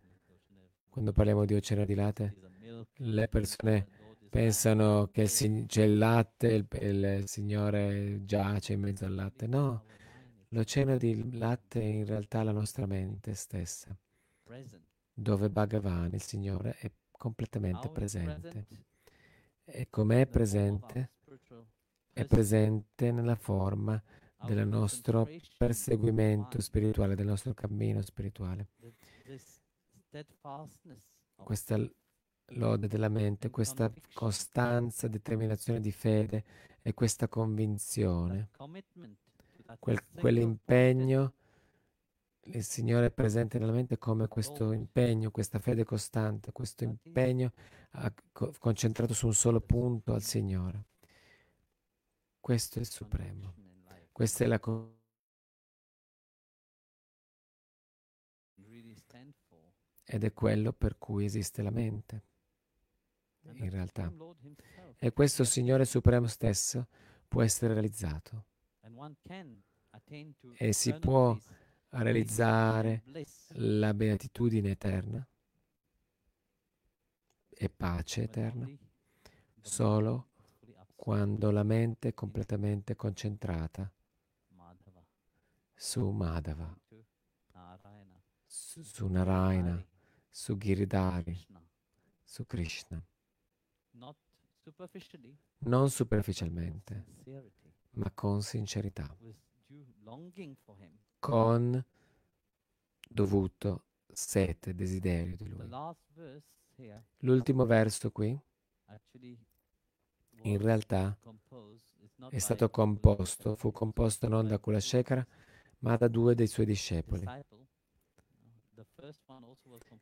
[0.88, 2.34] quando parliamo di oceano di latte,
[2.94, 3.97] le persone
[4.28, 9.46] pensano che c'è il latte, il, il Signore giace in mezzo al latte.
[9.46, 9.84] No,
[10.48, 13.96] l'oceano di latte è in realtà la nostra mente stessa,
[15.12, 18.66] dove Bhagavan, il Signore, è completamente presente.
[19.64, 21.10] E com'è presente?
[22.12, 24.02] È presente nella forma
[24.44, 28.68] del nostro perseguimento spirituale, del nostro cammino spirituale.
[31.34, 31.90] Questa
[32.52, 36.44] lode della mente, questa costanza, determinazione di fede
[36.82, 38.50] e questa convinzione,
[39.78, 41.34] quel, quell'impegno,
[42.42, 47.52] il Signore è presente nella mente come questo impegno, questa fede costante, questo impegno
[48.58, 50.84] concentrato su un solo punto al Signore.
[52.40, 53.54] Questo è il Supremo.
[54.12, 54.58] Questa è la
[60.10, 62.27] ed è quello per cui esiste la mente
[63.54, 64.12] in realtà.
[64.98, 66.88] E questo Signore Supremo stesso
[67.26, 68.44] può essere realizzato.
[70.56, 71.36] E si può
[71.90, 73.02] realizzare
[73.54, 75.26] la beatitudine eterna
[77.48, 78.70] e pace eterna
[79.60, 80.28] solo
[80.94, 83.90] quando la mente è completamente concentrata
[85.74, 86.76] su Madhava,
[88.44, 89.86] su, Narayana,
[90.28, 91.46] su Giridhari,
[92.24, 93.00] su Krishna.
[95.58, 97.04] Non superficialmente,
[97.92, 99.16] ma con sincerità,
[101.18, 101.84] con
[103.08, 105.68] dovuto sete, desiderio di Lui.
[107.18, 108.40] L'ultimo verso qui,
[110.42, 111.18] in realtà,
[112.28, 115.26] è stato composto, fu composto non da Kula two Shekara,
[115.80, 117.24] ma da due dei suoi discepoli.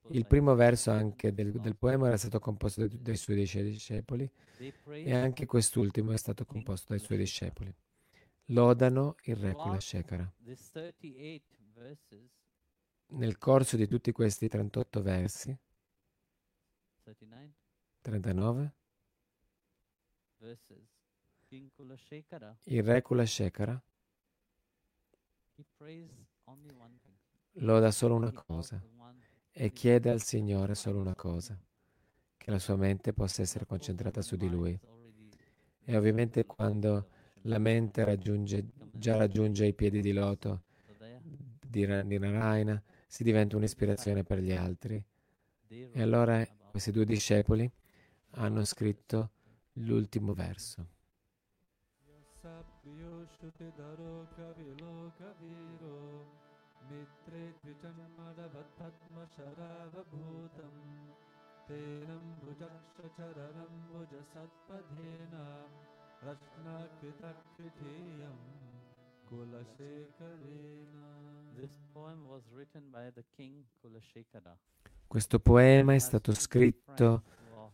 [0.09, 4.31] Il primo verso anche del, del poema era stato composto dai, dai suoi dieci discepoli
[4.59, 7.75] e anche quest'ultimo è stato composto dai suoi discepoli.
[8.51, 10.33] Lodano il re Kula Throughout Shekara.
[10.45, 12.31] These 38 verses,
[13.09, 15.59] Nel corso di tutti questi 38 versi,
[17.03, 17.55] 39
[18.03, 18.75] 39,
[20.39, 20.89] verses,
[21.49, 23.25] King Kula Shekara, il re Kula
[27.61, 28.83] Loda solo una cosa
[29.51, 31.59] e chiede al Signore solo una cosa,
[32.37, 34.79] che la sua mente possa essere concentrata su di Lui.
[35.83, 37.09] E ovviamente quando
[37.43, 40.65] la mente raggiunge, già raggiunge i piedi di loto
[41.67, 45.03] di, di Narayana, si diventa un'ispirazione per gli altri.
[45.69, 47.71] E allora questi due discepoli
[48.33, 49.31] hanno scritto
[49.75, 50.87] l'ultimo verso.
[52.05, 56.46] Yassa priyo shuti daro kavilo kaviro
[56.89, 60.75] mitre dvijammadavat padma sharava bhutam
[61.69, 65.45] tenam bhujaksha chararam bhujasatpadhena
[66.27, 68.39] rashna kritakritiyam
[69.29, 71.07] kulasekarena
[71.57, 74.55] This poem was written by the king Kulashekara.
[75.07, 77.23] Questo poema è stato scritto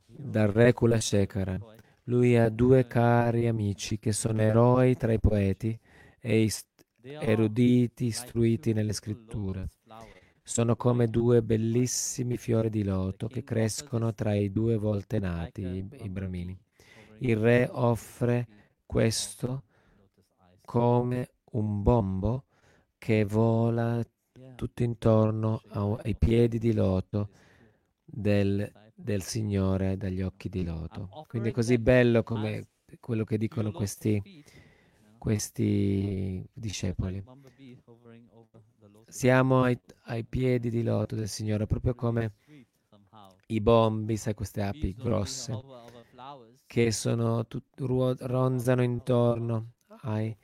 [0.06, 1.58] dal re Kulashekara.
[2.04, 5.76] Lui ha due cari amici che sono eroi tra i poeti
[6.20, 6.71] e ist-
[7.02, 9.68] eruditi, istruiti nelle scritture.
[10.42, 16.08] Sono come due bellissimi fiori di loto che crescono tra i due volte nati, i,
[16.08, 16.58] bramini.
[17.18, 18.46] Il re offre
[18.84, 19.64] questo
[20.64, 22.44] come un bombo
[22.98, 24.04] che vola
[24.54, 25.62] tutto intorno
[26.02, 27.30] ai piedi di loto
[28.04, 31.08] del, del Signore dagli occhi di loto.
[31.28, 32.66] Quindi è così bello come
[33.00, 34.44] quello che dicono questi,
[35.22, 37.22] questi discepoli.
[39.08, 42.32] Siamo ai, ai piedi di loto del Signore, proprio come
[43.48, 45.52] i bombi, sai, queste api grosse
[46.66, 50.36] che sono tut- ruo- ronzano intorno ai,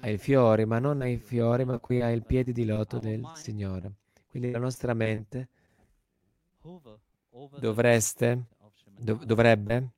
[0.00, 3.92] ai fiori, ma non ai fiori, ma qui ai piedi di loto del Signore.
[4.28, 5.48] Quindi la nostra mente
[7.54, 8.44] dovreste,
[8.96, 9.88] dov- dovrebbe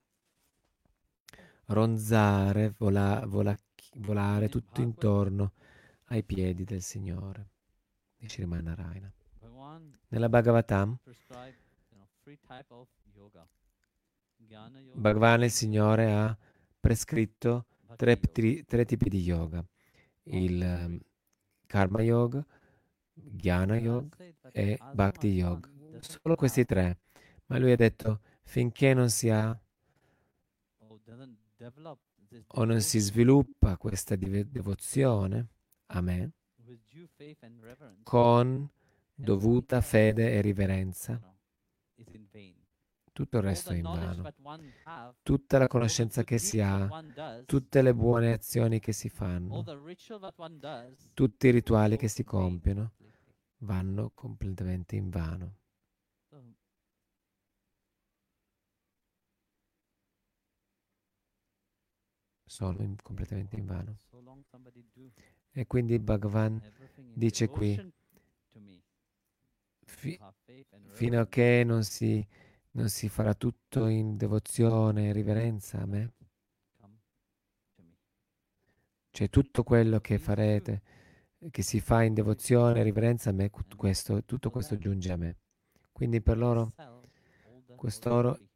[1.66, 3.56] ronzare, vola- vola-
[3.96, 5.52] volare tutto intorno
[6.06, 7.48] ai piedi del Signore,
[8.18, 9.12] di.
[9.40, 10.98] Bhagavan Nella Bhagavatam,
[14.94, 16.36] Bhagavan il Signore ha
[16.78, 19.64] prescritto tre, tri- tre tipi di yoga,
[20.24, 21.00] il ehm,
[21.66, 22.44] Karma Yoga,
[23.12, 24.16] Jnana Yoga
[24.52, 25.68] e Bhakti Yoga.
[26.00, 26.98] Solo questi tre.
[27.46, 29.58] Ma lui ha detto, finché non si ha
[32.48, 35.48] o non si sviluppa questa devozione
[35.86, 36.32] a me
[38.02, 38.68] con
[39.14, 41.20] dovuta fede e riverenza,
[43.12, 44.30] tutto il resto è in vano.
[45.22, 46.88] Tutta la conoscenza che si ha,
[47.46, 49.64] tutte le buone azioni che si fanno,
[51.14, 52.92] tutti i rituali che si compiono
[53.58, 55.56] vanno completamente in vano.
[62.45, 63.98] So, Sono in- completamente in vano.
[65.50, 66.58] E quindi Bhagavan
[67.12, 67.78] dice qui,
[69.84, 70.18] fi-
[70.88, 72.26] fino a che non si,
[72.72, 76.12] non si farà tutto in devozione e riverenza a me,
[79.10, 80.82] cioè tutto quello che farete,
[81.50, 85.36] che si fa in devozione e riverenza a me, questo, tutto questo giunge a me.
[85.92, 88.48] Quindi per loro excel all the costoro holy.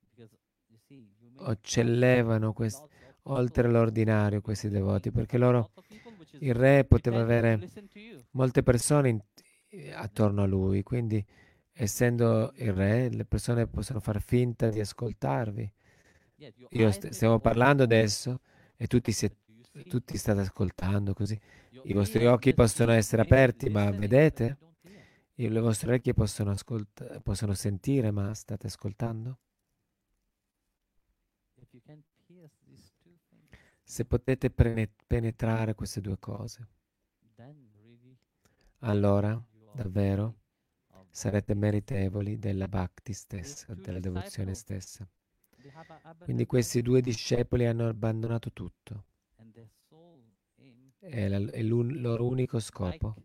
[0.00, 0.30] Because,
[0.68, 2.86] you see, you may eccellevano quest-
[3.24, 5.70] oltre l'ordinario questi devoti, perché loro,
[6.38, 7.58] il re poteva avere
[8.32, 9.20] molte persone in-
[9.94, 11.24] attorno a lui, quindi
[11.72, 15.72] essendo il re, le persone possono far finta di ascoltarvi.
[16.70, 18.40] Io st- stiamo parlando adesso
[18.76, 19.30] e tutti, si-
[19.88, 21.38] tutti state ascoltando così.
[21.82, 24.56] I vostri occhi possono essere aperti, ma vedete?
[25.48, 29.38] le vostre orecchie possono, ascolt- possono sentire, ma state ascoltando?
[33.90, 36.68] Se potete penetrare queste due cose,
[38.80, 39.30] allora
[39.72, 40.36] davvero
[41.10, 45.08] sarete meritevoli della bhakti stessa, della devozione stessa.
[46.24, 49.06] Quindi questi due discepoli hanno abbandonato tutto
[51.00, 53.16] e la- e l'un- loro unico scopo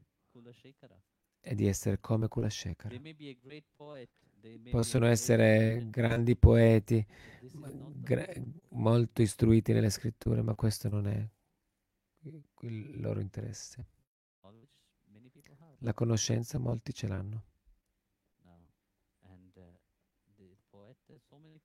[1.41, 2.89] è di essere come Kulashekara.
[4.69, 7.05] Possono essere grandi poeti,
[7.93, 8.27] gra-
[8.69, 11.29] molto istruiti nelle scritture, ma questo non è
[12.61, 13.85] il loro interesse.
[15.79, 17.43] La conoscenza molti ce l'hanno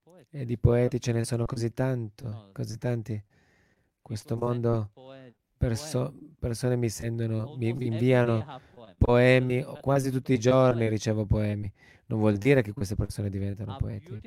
[0.03, 0.35] poets.
[0.35, 3.23] e di poeti ce ne sono così tanto, così tanti.
[4.03, 4.91] Questo mondo,
[5.57, 8.45] perso- persone mi sendono, mi, inviano.
[9.01, 11.73] Poemi, quasi tutti i giorni ricevo poemi.
[12.07, 14.21] Non vuol dire che queste persone diventano poeti.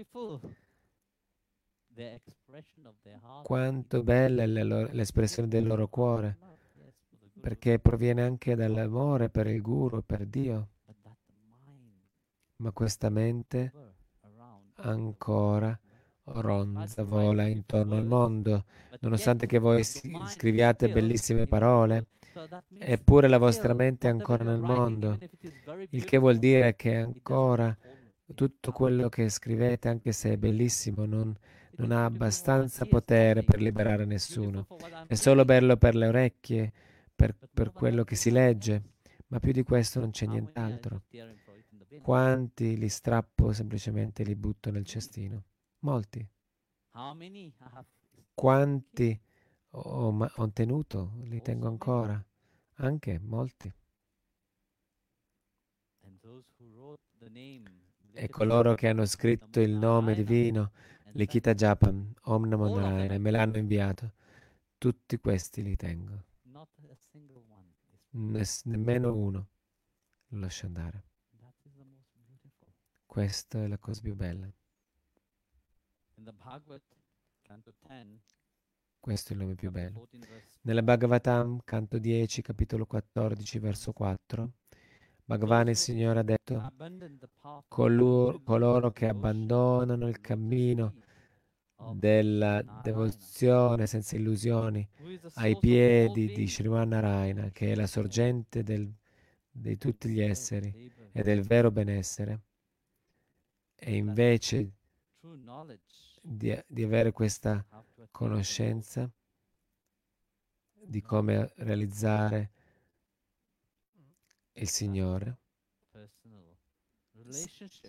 [3.44, 6.38] Quanto bella è loro- l'espressione del loro cuore,
[7.40, 10.70] perché proviene anche dall'amore per il Guru, per Dio.
[12.58, 13.72] Ma questa mente
[14.78, 15.78] ancora
[16.26, 18.66] ronza, vola intorno al mondo,
[19.02, 22.08] nonostante che voi scriviate bellissime parole,
[22.80, 25.18] eppure la vostra mente è ancora nel mondo,
[25.90, 27.76] il che vuol dire che ancora
[28.34, 31.36] tutto quello che scrivete, anche se è bellissimo, non,
[31.76, 34.68] non ha abbastanza potere per liberare nessuno.
[35.08, 36.72] È solo bello per le orecchie,
[37.16, 38.82] per, per quello che si legge,
[39.28, 41.04] ma più di questo non c'è nient'altro.
[42.02, 45.44] Quanti li strappo semplicemente li butto nel cestino?
[45.80, 46.26] Molti.
[48.34, 49.20] Quanti
[49.74, 51.00] ho, ma- ho tenuto?
[51.24, 52.24] Li tengo ancora?
[52.76, 53.72] Anche molti.
[58.16, 60.72] E coloro che hanno scritto il nome divino,
[61.12, 64.14] Likita Japam, Om Namo Narayana, I me l'hanno inviato.
[64.78, 66.24] Tutti questi li tengo.
[68.66, 69.48] nemmeno uno
[70.30, 71.04] lo lascio andare.
[73.06, 74.52] Questa è la cosa più bella.
[79.04, 80.08] Questo è il nome più bello.
[80.08, 84.52] 14, verse Nella 4, Bhagavatam, canto 10, capitolo 14, verso 4,
[85.26, 90.22] Bhagavan il Signore ha detto, abandon the path of "Color- devotion, coloro che abbandonano il
[90.22, 90.94] cammino
[91.96, 94.88] della devozione senza illusioni
[95.34, 98.90] ai piedi di Sriman Narayana, che è la sorgente del-
[99.52, 102.40] di tutti gli esseri e del vero benessere.
[103.76, 104.72] E invece
[106.22, 107.66] di, di avere questa
[108.12, 109.10] conoscenza
[110.86, 112.52] di come realizzare
[114.54, 115.38] il Signore,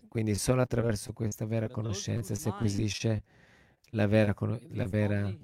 [0.09, 3.23] quindi solo attraverso questa vera conoscenza si acquisisce
[3.91, 4.35] la vera,
[4.71, 5.35] la vera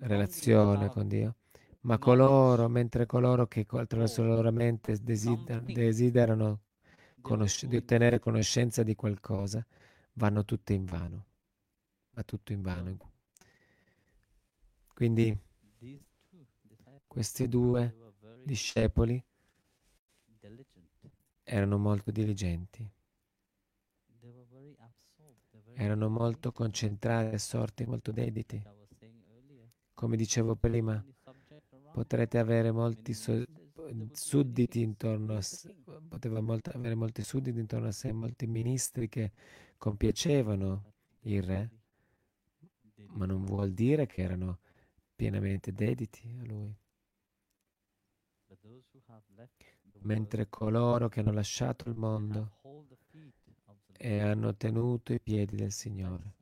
[0.00, 1.36] relazione con Dio.
[1.82, 6.60] Ma coloro, mentre coloro che attraverso la loro mente desiderano
[7.20, 9.64] conosce- go di ottenere conoscenza di qualcosa,
[10.14, 11.24] vanno tutte in vano.
[12.12, 13.13] Va tutto in vano.
[14.94, 15.36] Quindi
[17.06, 17.94] questi due
[18.42, 19.22] discepoli
[21.44, 22.90] erano molto diligenti,
[25.74, 28.62] erano molto concentrati, assorti, molto dediti.
[29.94, 31.02] Come dicevo prima,
[31.90, 33.44] potrete avere molti so-
[34.12, 35.74] sudditi intorno a sé,
[36.08, 39.32] poteva molt- avere molti sudditi intorno a sé, molti ministri che
[39.78, 40.84] compiacevano
[41.22, 41.70] il re,
[43.16, 44.58] ma non vuol dire che erano
[45.14, 46.74] pienamente dediti a lui.
[50.00, 52.58] Mentre coloro che hanno lasciato il mondo
[53.96, 56.34] e hanno tenuto i piedi del Signore,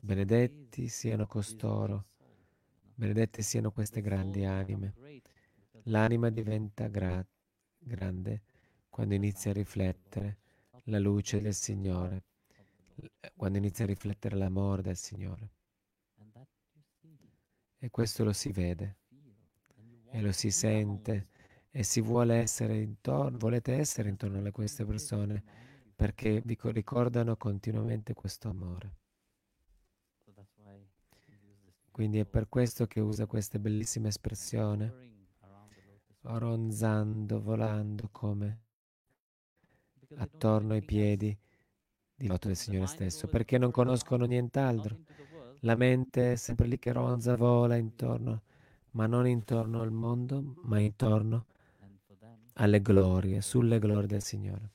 [0.00, 2.06] benedetti siano costoro,
[2.94, 4.94] benedette siano queste grandi anime.
[5.84, 7.26] L'anima diventa gra-
[7.78, 8.42] grande
[8.88, 10.38] quando inizia a riflettere
[10.84, 12.22] la luce del Signore,
[13.34, 15.50] quando inizia a riflettere l'amore del Signore.
[17.84, 18.96] E questo lo si vede
[20.10, 21.28] e lo si sente
[21.70, 25.42] e si vuole essere intorno, volete essere intorno a queste persone
[25.94, 28.94] perché vi co- ricordano continuamente questo amore.
[31.90, 34.94] Quindi è per questo che usa questa bellissima espressione,
[36.22, 38.62] ronzando, volando come
[40.14, 41.36] attorno ai piedi
[42.16, 45.00] di loto del Signore stesso, perché non conoscono nient'altro.
[45.64, 48.42] La mente è sempre lì che ronza, vola intorno,
[48.90, 51.46] ma non intorno al mondo, ma intorno
[52.54, 54.72] alle glorie, sulle glorie del Signore.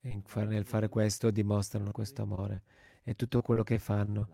[0.00, 2.62] E nel fare questo dimostrano questo amore.
[3.02, 4.28] E tutto quello che fanno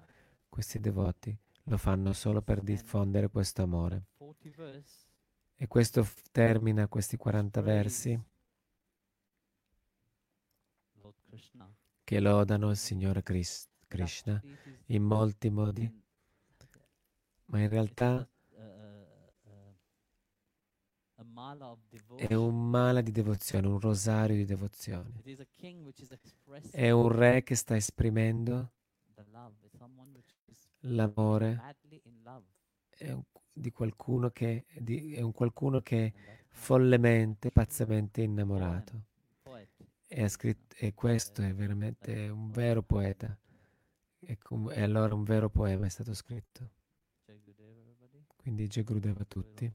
[0.48, 4.06] questi devoti lo fanno solo per diffondere questo amore.
[5.54, 8.20] E questo termina questi 40 versi
[12.04, 14.40] che lodano il Signore Krishna
[14.86, 16.02] in molti modi,
[17.46, 18.28] ma in realtà
[22.16, 25.22] è un mala di devozione, un rosario di devozione.
[26.70, 28.72] È un re che sta esprimendo
[30.82, 31.60] l'amore
[32.88, 33.22] è un,
[33.52, 36.12] di qualcuno che, di, è un qualcuno che è
[36.50, 39.06] follemente, pazzamente innamorato.
[40.10, 43.38] E, scritto, e questo è veramente un vero poeta.
[44.20, 46.70] E, com, e allora un vero poema è stato scritto.
[48.36, 49.70] Quindi Jai Gurudeva a tutti.